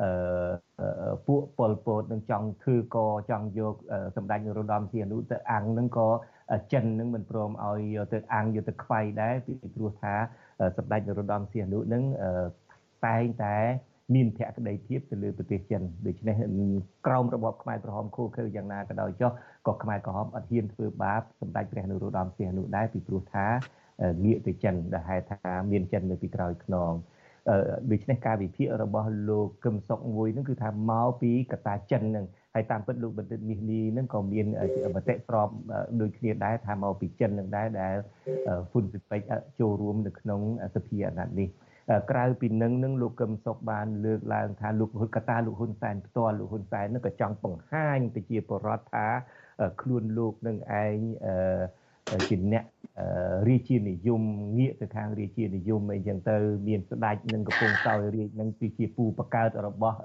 [0.00, 2.96] អឺពួកប៉ុលពតនឹងចង់ធ្វើក
[3.30, 3.74] ចង់យក
[4.16, 6.08] សម្ដេចនរោត្តមសីហនុទៅអាំងនឹងក៏
[6.72, 10.14] ចិននឹងមិនព្រមឲ្យយកទៅអាំងយកទៅខ្វាយដែរពីព្រោះថា
[10.76, 12.02] សម្ដេចនរោត្តមសីហនុនឹង
[13.06, 13.56] តែងតែ
[14.14, 16.34] មានភក្តីភាពទៅលើប្រទេសចិនដូច្នេះ
[17.06, 19.30] ក្រមរបបខ្មែរក្រហមខូខើយ៉ាងណាក៏ដោយចុះ
[19.66, 23.46] ក៏ខ្មែរក្រហមអត់ហ៊ានធ្វើបាបសម្ដេចព្រះនរោត្តមសីហនុដែរពីព្រោះថា
[24.24, 26.92] ងាកទៅចិនដែលហេតុថាមានចិននៅពីក្រោយខ្នង
[27.90, 34.46] ដូច្នេះការវិភាគរបស់លោកកឹមសុខមួយហ្នឹងគឺថាមកពីកតាចិនហ្នឹងហើយតាមពិតលោកបណ្ឌិតមាសនេះហ្នឹងក៏មាន
[34.96, 35.48] មតិស្រប
[36.00, 37.94] ដូចគ្នាដែរថាមកពីចិនហ្នឹងដែរដែល
[38.70, 39.20] ហ៊ុនស៊ិនពេច
[39.60, 40.40] ចូលរួមនៅក្នុង
[40.74, 41.48] សភាអាណត្តិនេះ
[42.10, 49.06] ក្រៅពីនឹងនឹងលោកកឹមសុខបានលើកឡើងថាលោកហ៊ុនកតាលោកហ៊ុនសែនផ្ទាល់លោកហ៊ុនសែននឹងក៏ចង់បង្ហាញទៅជាបរដ្ឋថា
[49.80, 50.96] ខ្លួនលោកនឹងឯង
[52.28, 52.64] ជាអ្នក
[53.48, 54.22] រាជានិយម
[54.58, 56.36] ងាកទៅខាងរាជានិយមអីចឹងទៅ
[56.68, 59.98] មានស្ដេចនឹងកំពុងសោយរាជនឹងគឺជាពូបកើតរបស់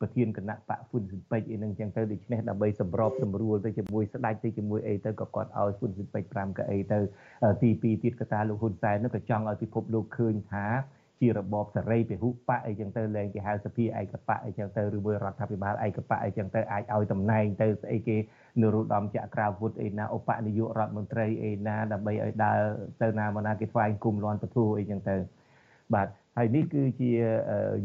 [0.00, 6.98] ប្រធានគណៈបកហ៊ុនស៊ិនពេជ្រអីហ្នឹងចឹងទៅដូច្នេះដើម្បីសម្របសម្រួលទៅជាមួយស្ដេចទៅជាមួយអីទៅក៏គាត់ឲ្យហ៊ុនស៊ិនពេជ្រ5កៅអីទៅ
[7.62, 10.66] ទី2ទៀតកតាលោកហ៊ុនសែននឹងក៏ចង់ឲ្យពិភពលោកឃើញថា
[11.22, 18.16] ជារបបសេរីពហុបកអីចឹងទៅលែងគេហៅសភាឯកបកអីចឹងទៅឬមួយរដ្ឋាភិបាលឯកបកអីចឹងទៅអាចឲ្យតំណែងទៅស្អីគេ
[18.60, 22.60] នរោត្តមចក្រាវុធអីណាឧបនាយករដ្ឋមន្ត្រីអីណាដើម្បីឲ្យដើរ
[23.02, 25.16] ទៅណាមកណាគេថ្វាយគុំលន់ពធអីចឹងទៅ
[25.94, 26.06] បាទ
[26.36, 27.10] ហើយនេះគឺជា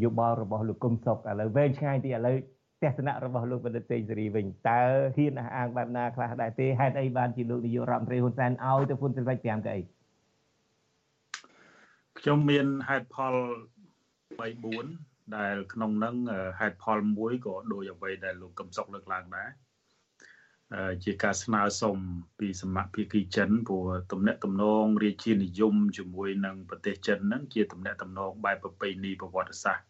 [0.04, 2.36] យោបល់របស់លោកគុំសុកឥឡូវវែងឆ្ងាយទីឥឡូវ
[2.82, 4.82] ទស្សនៈរបស់លោកបណ្ឌិតសេងសេរីវិញតើ
[5.16, 9.82] ហ៊ានអះអាងបែបណាខ្លះដែរទេហេតុអីបានជាលោកនាយករដ្ឋមន្ត្រីហ៊ុនសែនឲ្យទៅហ៊ុនស៊ិនពេជ្រ5កៅអី
[12.20, 13.34] ខ្ញុំមានហេតុផល
[14.38, 16.16] 3 4ដែលក្នុងនឹង
[16.60, 19.50] ហេតុផលមួយក៏ដូចអ្វីដែលលោកកឹមសុខលើកឡើងដែរ
[21.04, 21.96] ជាការស្នើសុំ
[22.38, 29.84] ពីសមាភិកីចិនព្រោះទំនាក់ទំនងរាជានិយមជាមួយនឹងប្រទេសចិនហ្នឹងជាទំនាក់ទំនងបែបប្រពៃណីប្រវត្តិសាស្ត្រ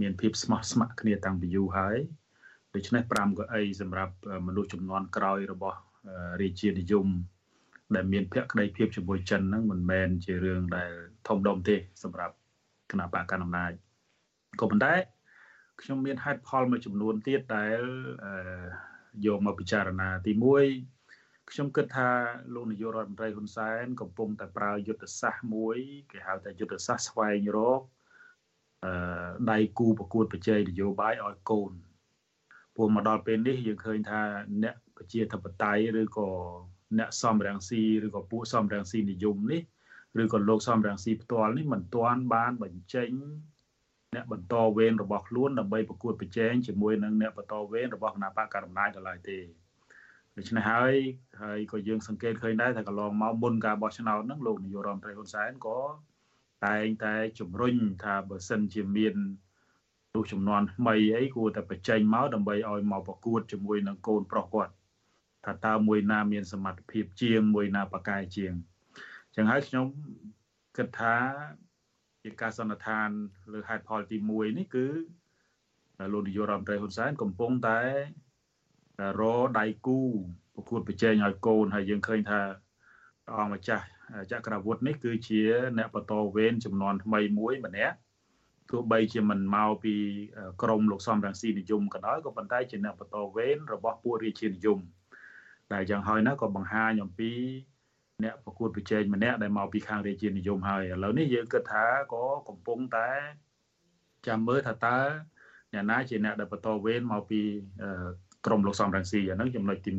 [0.00, 1.98] មានភាពស្មោះស្ម័គ្រគ្នាតាំងពីយូរហើយ
[2.74, 4.14] ដូច្នេះ5កៅអីសម្រាប់
[4.46, 5.78] មនុស្សចំនួនក្រោយរបស់
[6.40, 7.06] រាជានិយម
[7.94, 10.92] ដែលមានភក្តីភាពជាមួយចិនហ្នឹងមិនមែនជារឿងដែល
[11.28, 12.34] ធំដុំទេសម្រាប់
[12.90, 13.72] គណៈបកកណ្ដាលអំណាច
[14.60, 14.94] ក៏ប៉ុន្តែ
[15.82, 17.80] ខ្ញុំមានហេតុផលមួយចំនួនទៀតដែល
[19.26, 20.32] យកមកពិចារណាទី
[20.92, 22.08] 1ខ្ញុំគិតថា
[22.54, 25.76] លោកនាយករដ្ឋមន្ត្រីហ៊ុនសែនកំពុងតែប្រើយុទ្ធសាស្ត្រមួយ
[26.10, 27.80] គេហៅថាយុទ្ធសាស្ត្រស្វែងរក
[28.84, 28.92] អឺ
[29.50, 31.72] ដៃគូប្រកួតប្រជែងនយោបាយឲ្យកូន
[32.74, 34.20] ព្រោះមកដល់ពេលនេះយើងឃើញថា
[34.62, 36.28] អ្នកប្រជាធិបតេយ្យឬក៏
[36.98, 39.62] អ្នកសំរងស៊ីឬក៏ពួកសំរងស៊ីនិយមនេះ
[40.22, 43.10] ឬក៏លោកសំរងស៊ីផ្ទាល់នេះមិនទាន់បានបញ្ចេញ
[44.14, 49.38] អ្នកបន្តវេនរបស់ខ្លួនដើម្បីប្រកួតប្រជែងជាមួយនឹងអ្នកបន្តវេនរបស់គណៈបកកណ្ដាលអំណាចដល់ឡើយទេ
[50.36, 50.94] ដូច្នេះហើយ
[51.42, 55.78] ហើយក៏យើងសង្កេតឃើញដែរថាកន្លងមកមុនការបោះឆ្នោតហ្នឹងលោកនាយករដ្ឋមន្ត្រីហ៊ុនសែនក៏
[56.66, 57.74] តែងតែជំរុញ
[58.04, 59.14] ថាបើសិនជាមាន
[60.14, 64.72] ទូចំនួនថ្មីអីគួរតែបញ្ចេញមកដើម្បីឲ្យមកប្រកួតជាមួយនឹងកូនប្រុសគាត់
[65.44, 68.52] ថាតើមួយណាមានសមត្ថភាពជាងមួយណាប៉ាកែជាង
[69.26, 69.86] អញ្ចឹងហើយខ្ញុំ
[70.76, 71.16] គិតថា
[72.22, 73.08] ជាការសន្និដ្ឋាន
[73.52, 74.86] លើហេតុផលទី1នេះគឺ
[76.12, 77.80] លោកនាយករដ្ឋមន្ត្រីហ៊ុនសែនកំពុងតែ
[79.20, 79.22] រ
[79.58, 80.00] ដៃគូ
[80.54, 82.40] ប្រកួតប្រជែងឲ្យកូនហើយយើងឃើញថា
[83.24, 83.84] ព្រះអង្គម្ចាស់
[84.32, 85.40] ចក្រវុឌ្ឍនេះគឺជា
[85.78, 87.96] អ្នកបន្តវេនចំនួនថ្មីមួយម្នាក់
[88.70, 89.94] ទោះបីជាមិនមកពី
[90.62, 94.78] ក្រមលោកសំរងស៊ីនិយមក៏ដោយក៏ប៉ុន្តែជាអ្នកបន្តវេនរបស់ពួករាជានិយម
[95.72, 97.32] ដែលយ៉ាងហើយណាក៏បង្ហាញអំពី
[98.24, 103.10] អ្នកប្រកួតប្រជែងម្នាក់ដែលមកពីខាងរាជានិយមហើយឥឡូវនេះយើងគិតថាក៏កំពុងតែ
[104.26, 104.98] ចាំមើលថាតើ
[105.72, 107.40] អ្នកណាជាអ្នកដែលបន្តវេនមកពី
[108.46, 109.90] ក្រមលោកសំរងស៊ីអាហ្នឹងចំណុចទី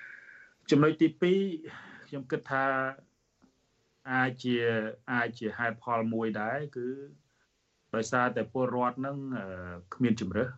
[0.00, 1.08] 1ចំណុចទី
[1.54, 2.64] 2ខ្ញុំគិតថា
[4.12, 4.56] អាចជា
[5.12, 6.88] អាចជាហេតុផលមួយដែរគឺ
[7.94, 9.16] ដោយសារតែពលរដ្ឋនឹង
[9.94, 10.48] គ្មានជំរើស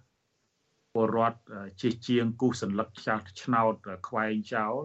[0.98, 1.40] ពលរដ្ឋ
[1.82, 3.74] ជិះជាងគូសសัญลักษณ์ចាស់ឆ្នោត
[4.08, 4.84] ខ្វែងចោល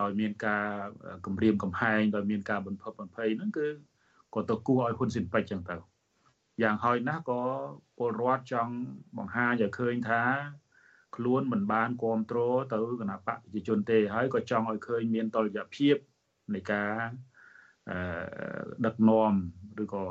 [0.00, 0.66] ដោយមានការ
[1.26, 3.68] គម្រាមកំហែងដោយមានការបំផិតបំភ័យហ្នឹងគឺ
[4.34, 5.76] ក៏ទៅគោះឲ្យហ៊ុនស៊ិនពេជ្រចឹងទៅ
[6.62, 7.42] យ៉ាងហោចណាស់ក៏
[7.98, 8.74] ពលរដ្ឋចង់
[9.18, 10.22] បង្ហាញឲ្យឃើញថា
[11.16, 15.96] ខ្លួនមិនបានគ្រប់គ្រងទៅគណៈបកប្រជាជនទេ ហើយក៏ចង់ឲ្យឃើញមានតលយៈភាព
[16.54, 16.94] នៃការ
[18.86, 19.32] ដឹកនាំ
[19.82, 20.04] ឬក៏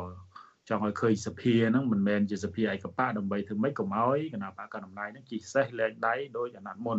[0.73, 6.99] ចង់ឲ្យឃើញសភាហ្នឹងមិនមែនជាសភាឯកបៈដើម្បីធ្វើម៉េចកុំឲ្យគណៈបកកណ្ដាលអំណាចហ្នឹងជីសេះលែងដៃដោយអាណត្តិមុន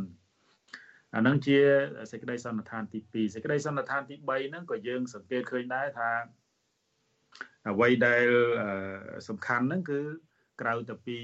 [1.16, 1.58] អាហ្នឹងជា
[2.12, 6.12] សេចក្តីសន្និដ្ឋានទី2សេចក្តីសន្និដ្ឋានទី3ហ្នឹងក៏យើងសង្កេតឃើញដែរថា
[7.70, 8.26] អ្វីដែល
[9.28, 10.00] សំខាន់ហ្នឹងគឺ
[10.62, 11.20] ក្រៅទៅពី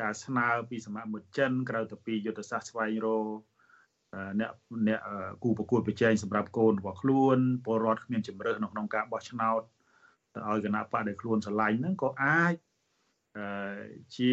[0.00, 3.26] ការស្នើពីសមាមិត្តចិនក្រៅទៅពីយុទ្ធសាស្ត្រស្វែងរក
[4.40, 4.50] អ្នក
[4.88, 5.00] អ្នក
[5.42, 9.62] គូប្រកួតប្រជែងសម្រាប់កូនរបស់ខ្លួនពលរដ្ឋគ្មានជំរឿសនៅក្នុងការបោះឆ្នោត
[10.36, 12.54] ទៅឲ្យគណៈបកដែលខ្លួនស្រឡាញ់ហ្នឹងក៏អាច
[14.16, 14.32] ជា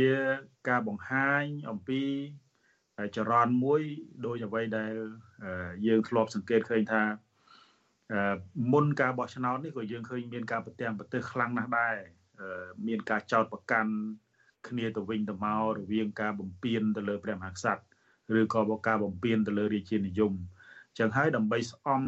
[0.70, 2.02] ការបង្ហាញអំពី
[3.16, 3.82] ចរន្តមួយ
[4.26, 4.94] ដោយអ្វីដែល
[5.88, 7.04] យើងធ្លាប់សង្កេតឃើញថា
[8.74, 11.96] មុនការបោះឆ្នោតនេះក៏យើងឃើញមានការប្រទាំងប្រទេសខ្លាំងណាស់ដែរ
[12.88, 13.92] មានការចោទប្រកាន់
[14.68, 20.34] គ្នាទៅវិញទៅមករវាងការបំពេញទៅលើព្រះមហាក្សត្រឬក៏ការបំពេញទៅលើរាជានិយម
[21.00, 22.04] ចឹងហើយដើម្បីស្អំ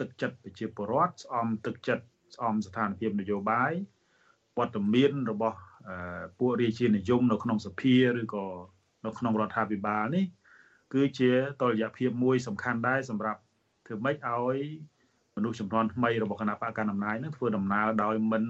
[0.00, 2.04] ទឹកចិត្តប្រជាពលរដ្ឋស្អំទឹកចិត្ត
[2.34, 3.72] ស្អំស្ថានភាពនយោបាយ
[4.58, 5.58] វត្តមានរបស់
[6.38, 8.46] ពួករាជានិយមនៅក្នុងសភាឬក៏
[9.06, 10.24] នៅក្នុងរដ្ឋាភិបាលនេះ
[10.94, 11.30] គឺជា
[11.62, 13.40] តលយៈភាពមួយសំខាន់ដែរសម្រាប់
[13.86, 14.58] ធ្វើម៉េចឲ្យ
[15.36, 18.44] មនុស្សចំនួនថ្មីរបស់គណៈបកកណ្ដាលអំណាចនឹងធ្វើដំណើរដោយមិន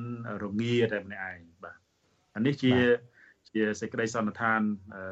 [0.45, 1.77] រងាតែម្នាក់ឯងបាទ
[2.37, 2.75] អានេះជា
[3.55, 4.61] ជាសេចក្តីសន្និដ្ឋាន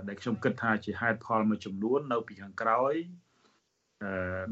[0.08, 2.94] ដែលខ្ញុំគិតថាជាហេតុផលមួយចំនួន នៅពីខាងក្រោយ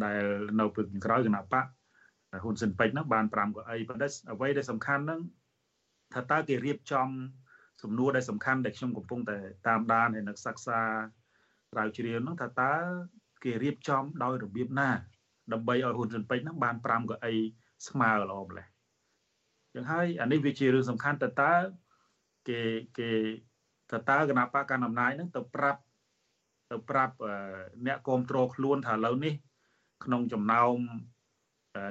[0.05, 0.23] ដែល
[0.61, 1.67] នៅពីខាងក្រោយគណៈបក
[2.43, 5.21] ហ៊ុនស៊ិនពេជ្រហ្នឹងបាន5កៅអីប៉ុន្តែអ្វីដែលសំខាន់ហ្នឹង
[6.15, 7.09] ថាតើគេរៀបចំ
[7.83, 10.81] សំណួរដែលសំខាន់ដែលខ្ញុំកំពុងតែតាមដានហើយនឹកសិក្សា
[11.71, 12.73] ស្រាវជ្រាវហ្នឹងថាតើ
[13.45, 14.91] គេរៀបចំដោយរបៀបណា
[15.53, 17.35] ដើម្បីឲ្យហ៊ុនស៊ិនពេជ្រហ្នឹងបាន5កៅអី
[17.89, 18.67] ស្មើល្អម្លេះ
[19.75, 21.53] ចឹងហើយអានេះវាជារឿងសំខាន់តើតើ
[22.49, 22.61] គេ
[22.99, 23.11] គេ
[23.91, 25.81] តើតើគណៈបកកណ្ដាលអំណាចហ្នឹងទៅប្រាប់
[26.71, 27.15] ទៅប្រាប់
[27.87, 29.35] អ្នកគ្រប់គ្រងខ្លួនថាឥឡូវនេះ
[30.05, 30.77] ក្នុងចំណោម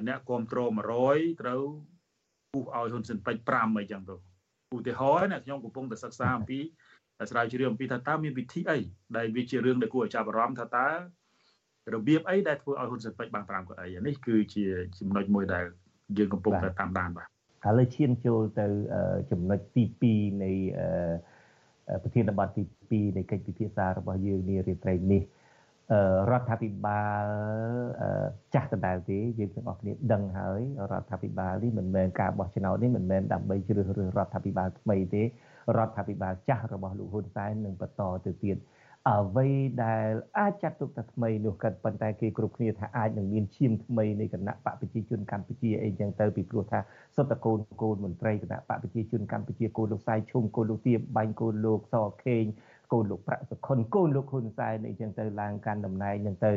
[0.08, 0.72] អ្នកគ្រប់គ្រង
[1.06, 1.62] 100ត្រូវ
[2.54, 4.16] ពុះឲ្យហ៊ុនស៊ិនពេជ្រ5អីចឹងទៅ
[4.76, 6.60] ឧទាហរណ៍ណាខ្ញុំកំពុងតែសិក្សាអំពី
[7.32, 8.80] ស្រាវជ្រាវអំពីថាតើមានវិធីអី
[9.18, 10.88] ដែលវាជារឿងដែលគួរឲ្យចាប់អារម្មណ៍ថាតើ
[11.94, 14.66] របៀបអីដែលធ្វើឲ្យហ៊ុនស៊ិនពេជ្របាន5កៅអីនេះគឺជា
[15.00, 15.66] ចំណុចមួយដែល
[16.18, 18.66] យើងកំពុងតែតាមដានបាទឥឡូវឈានចូលទៅ
[19.32, 20.52] ចំណុចទី2នៃ
[22.04, 25.22] ប្រធានបទទី2នៃកិច្ចពិភាក្សារបស់យើងនារាត្រីនេះ
[26.30, 27.26] រដ្ឋាភិបាល
[28.54, 30.62] ចាស់ដដែលទេយើងទាំងអស់គ្នាដឹងហើយ
[30.92, 38.58] រដ្ឋាភិបាលនេះមិនមែនការបោះឆ្នោតនេះមិនមែនដើម្បីជ្រើសរើសរដ្ឋាភិបាលថ្មីទេរដ្ឋាភិបាលចាស់របស់លោកហ៊ុនសែននឹងបន្តទៅទៀត
[39.10, 39.48] អ្វី
[39.84, 46.80] ដែលអាចចាត់ទុកថាថ្មីនោះក៏ប៉ុន្តែគេគ្រប់គ្នាថាអាចនឹងមានឈាមថ្មីនៃគណៈបកប្រជាជនកម្ពុជាអីចឹងទៅពីព្រោះថា
[47.16, 52.44] សុទ្ធតែកូនកូនមន្ត្រីគណៈបកប្រជាជនកម្ពុជាកូនលោកសាយឈុំកូនលោកទៀបបាញ់កូនលោកសខេង
[52.94, 56.52] កូនលោកប្រាក់សុខុនកូនលោកហ៊ុនសែនអីចឹងទៅឡើងកាន់តំណែងហ្នឹងទៅ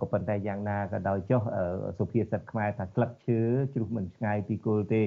[0.00, 1.42] ក៏ប៉ុន្តែយ៉ាងណាក៏ដោយចុះ
[1.98, 3.40] សុភាសិតខ្មែរថាស្លឹកឈើ
[3.74, 5.02] ជ្រុះមិនឆ្ងាយពីគល់ទេ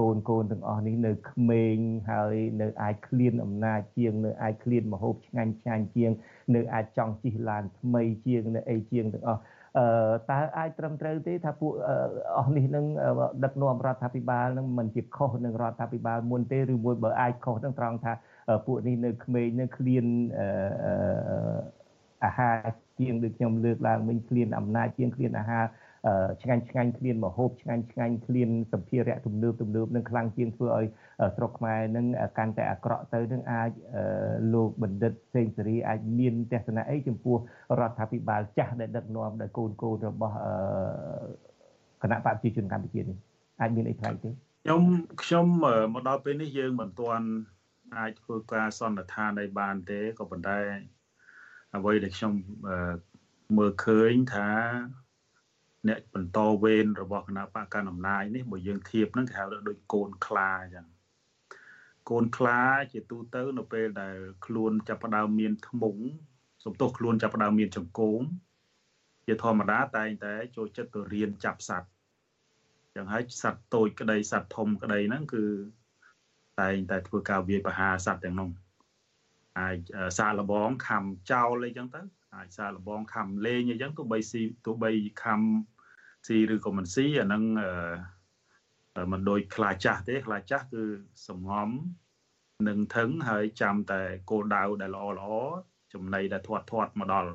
[0.00, 1.76] កូនកូនទាំងអស់នេះនៅក្មេង
[2.10, 6.10] ហើយនៅអាចឃ្លានអំណាចជាងនៅអាចឃ្លានមហូបឆ្ងាញ់ឆ្ងាញ់ជាង
[6.54, 9.42] នៅអាចចង់ជិះឡានថ្មីជាងនៅអីជាងទាំងអស់
[9.78, 9.86] អឺ
[10.30, 11.72] តើអាចត្រឹមត្រូវទេថាពួក
[12.38, 12.84] អស់នេះនឹង
[13.44, 18.12] ដឹកនាំរដ្ឋាភិបាលនឹងមិនជាខុសនឹងរដ្ឋាភិបាលមុនទេឬមួយបើអាចខុសនឹងត្រង់ថា
[18.66, 20.04] ពួកនេះនៅក្មេងនៅឃ្លាន
[22.24, 22.56] អាហារ
[23.00, 25.64] ជាងដូចខ្ញុំលើកឡើងវិញឃ្លានអំណាចជាងឃ្លានអាហារ
[26.42, 30.86] ឆ្ងាញ់ឆ្ងាញ់ឃ្លានមហូបឆ្ងាញ់ឆ្ងាញ់ឃ្លានសម្ភារៈទំនើបទំនើបនឹងខ្លាំងជាងធ្វើឲ្យ
[31.36, 32.06] ស្រុកខ្មែរនឹង
[32.38, 33.70] កាន់តែអាក្រក់ទៅនឹងអាច
[34.54, 37.36] លោកបណ្ឌិតសេងសេរីអាចមានទស្សនៈអីចំពោះ
[37.78, 40.36] រដ្ឋាភិបាលចាស់ដែលដឹកនាំដោយកូនកូនរបស់
[42.02, 43.16] គណៈបព្វជិជនកម្ពុជានេះ
[43.60, 44.30] អាចមានអីថ្លៃទេ
[44.64, 44.82] ខ្ញុំ
[45.22, 45.46] ខ្ញុំ
[45.94, 47.26] មកដល់ពេលនេះយើងមិនទាន់
[47.96, 50.58] អាចធ្វើការសន្និដ្ឋានឲ្យបានទេក៏ប៉ុន្តែ
[51.76, 52.32] អ្វីដែលខ្ញុំ
[53.56, 54.50] មើលឃើញថា
[55.88, 60.86] អ្នកបន្តវេនរបស់គណៈបកកណ្ដាលអំណាចនេះបើយើងធៀបនឹងគេហៅថាដូចកូនខ្លាអញ្ចឹង
[62.10, 62.60] កូនខ្លា
[62.92, 64.16] ជាទូទៅនៅពេលដែល
[64.46, 66.02] ខ្លួនចាប់ផ្ដើមមានធ្មង់
[66.64, 68.20] សំទោសខ្លួនចាប់ផ្ដើមមានចង្កូម
[69.26, 71.88] ជាធម្មតាតែងតែចូលចិត្តទៅរៀនចាប់សត្វ
[72.94, 75.44] ចឹងហើយសត្វតូចក្តីសត្វធំក្តីហ្នឹងគឺ
[76.60, 78.50] តែងតែធ្វើការវាយប្រហារសត្វទាំងនោះ
[79.58, 79.78] អាច
[80.18, 82.00] សាកលបងខំចោលអីចឹងទៅ
[82.36, 84.90] អាចសាកលបងខំលេងអីចឹងទោះបីស៊ីទោះបី
[85.22, 85.40] ខំ
[86.26, 87.42] ស៊ីឬក៏មិនស៊ីអាហ្នឹង
[88.96, 90.84] អឺមិនដូចខ្លាចាស់ទេខ្លាចាស់គឺ
[91.28, 91.70] សំងំ
[92.68, 94.00] នឹងថឹងហើយចាំតែ
[94.30, 95.28] គោលដៅដែលល្អល្អ
[95.92, 97.30] ចំណីដែលធាត់ធាត់មកដល់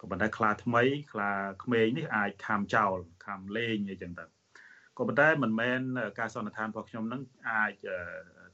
[0.00, 0.82] ក៏ប៉ុន្តែខ្លាថ្មី
[1.12, 1.30] ខ្លា
[1.64, 4.33] ក្មេងនេះអាចខំចោលខំលេងអីចឹងទៅ
[4.98, 5.80] ក៏ប៉ុន្តែមិនមែន
[6.18, 7.72] ការសន្និដ្ឋានរបស់ខ្ញុំនឹងអាច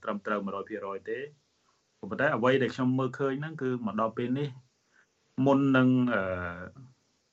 [0.02, 0.40] ត្រឹមត្រូវ
[0.74, 1.18] 100%ទេ
[2.00, 4.48] ក៏ប៉ុន្តែអ្វីដែលខ្ញុំមើលឃើញហ្នឹងគឺមកដល់ពេលនេះ
[5.46, 5.88] មុននឹង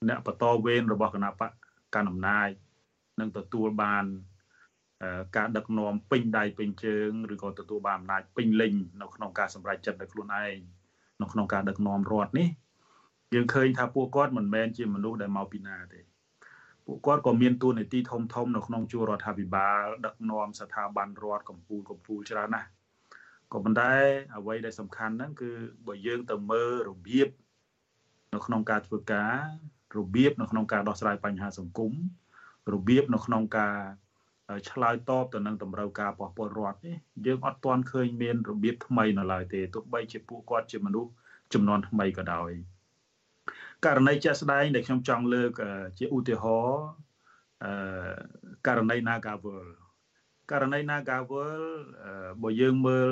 [0.08, 1.50] អ្នកបន្តវេនរបស់គណៈបក
[1.94, 2.48] កណ្ដាលអំណាច
[3.20, 4.04] នឹងទទួលបាន
[5.36, 10.56] ការដឹកនាំពេញដៃពេញជើងឬក៏ទទួលបានអំណាចពេញលេញនៅក្នុងការសម្រេចចិត្តដោយខ្លួនឯង
[11.22, 12.48] នៅក្នុងការដឹកនាំរដ្ឋនេះ
[13.34, 16.00] យើងឃើញថាពួកគាត់មិនមែនជាមនុស្សដែលមកពីណាទេ
[16.90, 22.68] ពួកគាត់ក៏មានទួនាទីធំធំនៅក្នុងជួររដ្ឋាភិបាលដឹកនាំស្ថាប័នរដ្ឋកម្ពុជាកម្ពុជាច្រើនណាស់
[23.52, 23.92] ក៏ប៉ុន្តែ
[24.36, 25.50] អ្វីដែលសំខាន់ហ្នឹងគឺ
[25.86, 27.28] បើយើងទៅមើលរបៀប
[28.34, 29.36] នៅក្នុងការធ្វើការ
[29.96, 31.92] របៀបនៅក្នុងការដោះស្រាយបញ្ហាសង្គម
[32.72, 33.76] របៀបនៅក្នុងការ
[34.70, 41.10] ឆ្លើយតបទៅនឹងតម្រូវការរបស់ពលរដ្ឋនេះយើងអត់ទាន់ឃើញមានរបៀបថ្មីនៅឡើយទេទោះបីជាពួកគាត់ជាមនុស្ស
[41.52, 42.50] ចំនួនថ្មីក៏ដោយ
[43.86, 45.52] ករណីជាក់ស្ដែងដែលខ្ញុំចង់លើក
[45.98, 46.84] ជាឧទាហរណ៍
[47.64, 47.72] អឺ
[48.66, 49.66] ករណី Nagawal
[50.50, 51.62] ករណី Nagawal
[52.42, 53.10] បើយើងមើល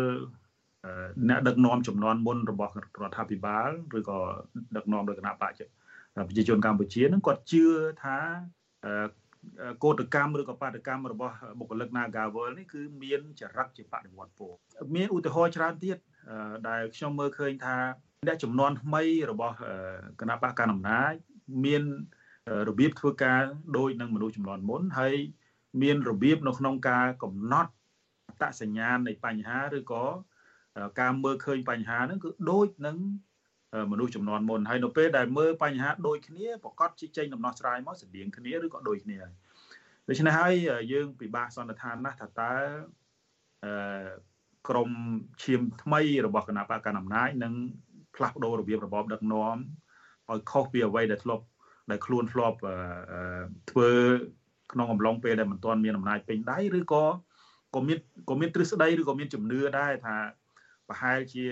[1.29, 2.73] អ្នកដឹកនាំចំនួនមុនរបស់
[3.03, 3.69] រដ្ឋាភិបាល
[3.99, 4.19] ឬក៏
[4.77, 5.63] ដឹកនាំដោយគណៈបច្ច
[6.29, 7.65] ប្រជាជនកម្ពុជានឹងគាត់ជឿ
[8.05, 8.19] ថា
[9.85, 14.49] កោតកម្មឬក៏បាតកម្មរបស់បុគ្គលិក Nagawal នេះគឺមានចរិតជាបដិវត្តពោ
[14.95, 15.99] មានឧទាហរណ៍ច្រើនទៀត
[16.69, 17.77] ដែលខ្ញុំមើលឃើញថា
[18.27, 19.57] អ្នកចំនួនថ្មីរបស់
[20.21, 21.13] គណៈបកកណ្ដាលអំណាច
[21.65, 21.83] មាន
[22.69, 23.43] របៀបធ្វើការ
[23.77, 25.15] ដូចនឹងមនុស្សចំនួនមុនហើយ
[25.83, 27.71] មានរបៀបនៅក្នុងការកំណត់
[28.29, 30.05] អត្តសញ្ញាណនៃបញ្ហាឬក៏
[31.01, 32.97] ការមើលឃើញបញ្ហាហ្នឹងគឺដូចនឹង
[33.93, 39.19] មនុស្សចំនួនមុនហើយនៅពេលដែលមើលបញ្ហាដូចគ្នាប្រកាសជាចេញដំណោះស្រាយមកស្តៀងគ្នាឬក៏ដូចគ្នា
[40.09, 40.53] ដូច្នេះហើយ
[40.93, 42.55] យើងពិបាកសន្និដ្ឋានណាស់ថាតើ
[43.65, 44.09] អឺ
[44.69, 44.91] ក្រម
[45.43, 47.55] ឈាមថ្មីរបស់គណៈបកកណ្ដាលអំណាចនឹង
[48.17, 49.57] ផ្លាស់ប្ដូររបៀបរបបដឹកនាំ
[50.31, 51.45] ឲ្យខុសពីអ្វីដែលធ្លាប់
[51.91, 52.57] ដែលខ្លួនធ្លាប់
[53.71, 53.91] ធ្វើ
[54.73, 57.05] ក្នុងអំឡុងពេលដែលមិនទាន់មានអំណាចពេញដៃឬក៏
[57.75, 57.99] ក៏មាន
[58.31, 60.17] ក៏មានទ្រឹស្ដីឬក៏មានជំនឿដែរថា
[60.89, 61.45] ប្រហែលជា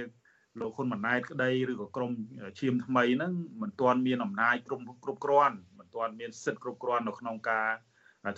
[0.60, 2.12] លោកហ៊ុនម៉ាណែតក្តីឬក៏ក្រម
[2.58, 7.68] ឈាមថ្មីហ្នឹងមិនទាន់មានអំណាចគ្រប់គ្រប់គ្រាន់មិនទាន់មានសិទ្ធិគ្រប់គ្រាន់នៅក្នុងការ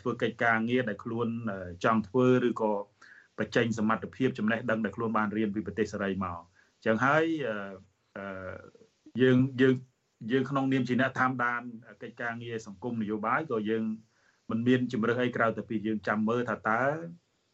[0.01, 1.29] ធ្វើកិច្ចការងារដែលខ្លួន
[1.85, 2.73] ចង់ធ្វើឬក៏
[3.39, 6.41] បញ្ចេញសមត្ថភាពចំណេះដឹងដែលខ្លួនបានរៀនពីប្រទេសសេរីមក
[6.77, 7.25] អញ្ចឹងហើយ
[9.21, 9.75] យើងយើង
[10.33, 11.63] យើងក្នុងនាមជាអ្នកតាមដាន
[12.03, 13.85] កិច្ចការងារសង្គមនយោបាយក៏យើង
[14.51, 16.83] មិនមានជំរើសអីក្រៅតែពីយើងចាំមើលថាតើ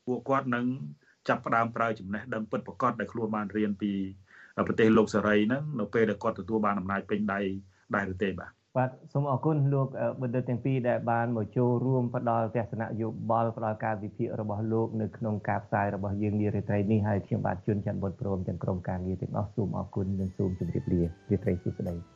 [0.07, 0.67] ពួកគាត់នឹង
[1.29, 3.93] ចាប់ផ្ដើមប្រើចំណេះដឹងពិតប្រាកដដែលខ្លួនបានរៀនពី
[4.67, 7.41] ប្រទេសលោកសេរីហ្នឹងនៅពេលដែលគាត់ទទួលបានអំណាចពេញដៃ
[7.95, 9.89] ដែរឬទេបាទ បាទសូមអរគុណលោក
[10.23, 22.12] បណ្ឌិតទាំងពីរដែលបានមកចូលរួមផ្ដល់ទស្សនៈយោបល់ផ្ដល់ការវិភាគរបស់លោកនៅក្នុងការផ្សាយរបស់យើងនារីត្រីនេះហើយខ្ញុំបាទជួនច័ន្ទបុតព្រមទាំងក្រុមការងារទាំងអស់សូមអរគុណនិងសូមជម្រាបលារីត្រីសុស្ដី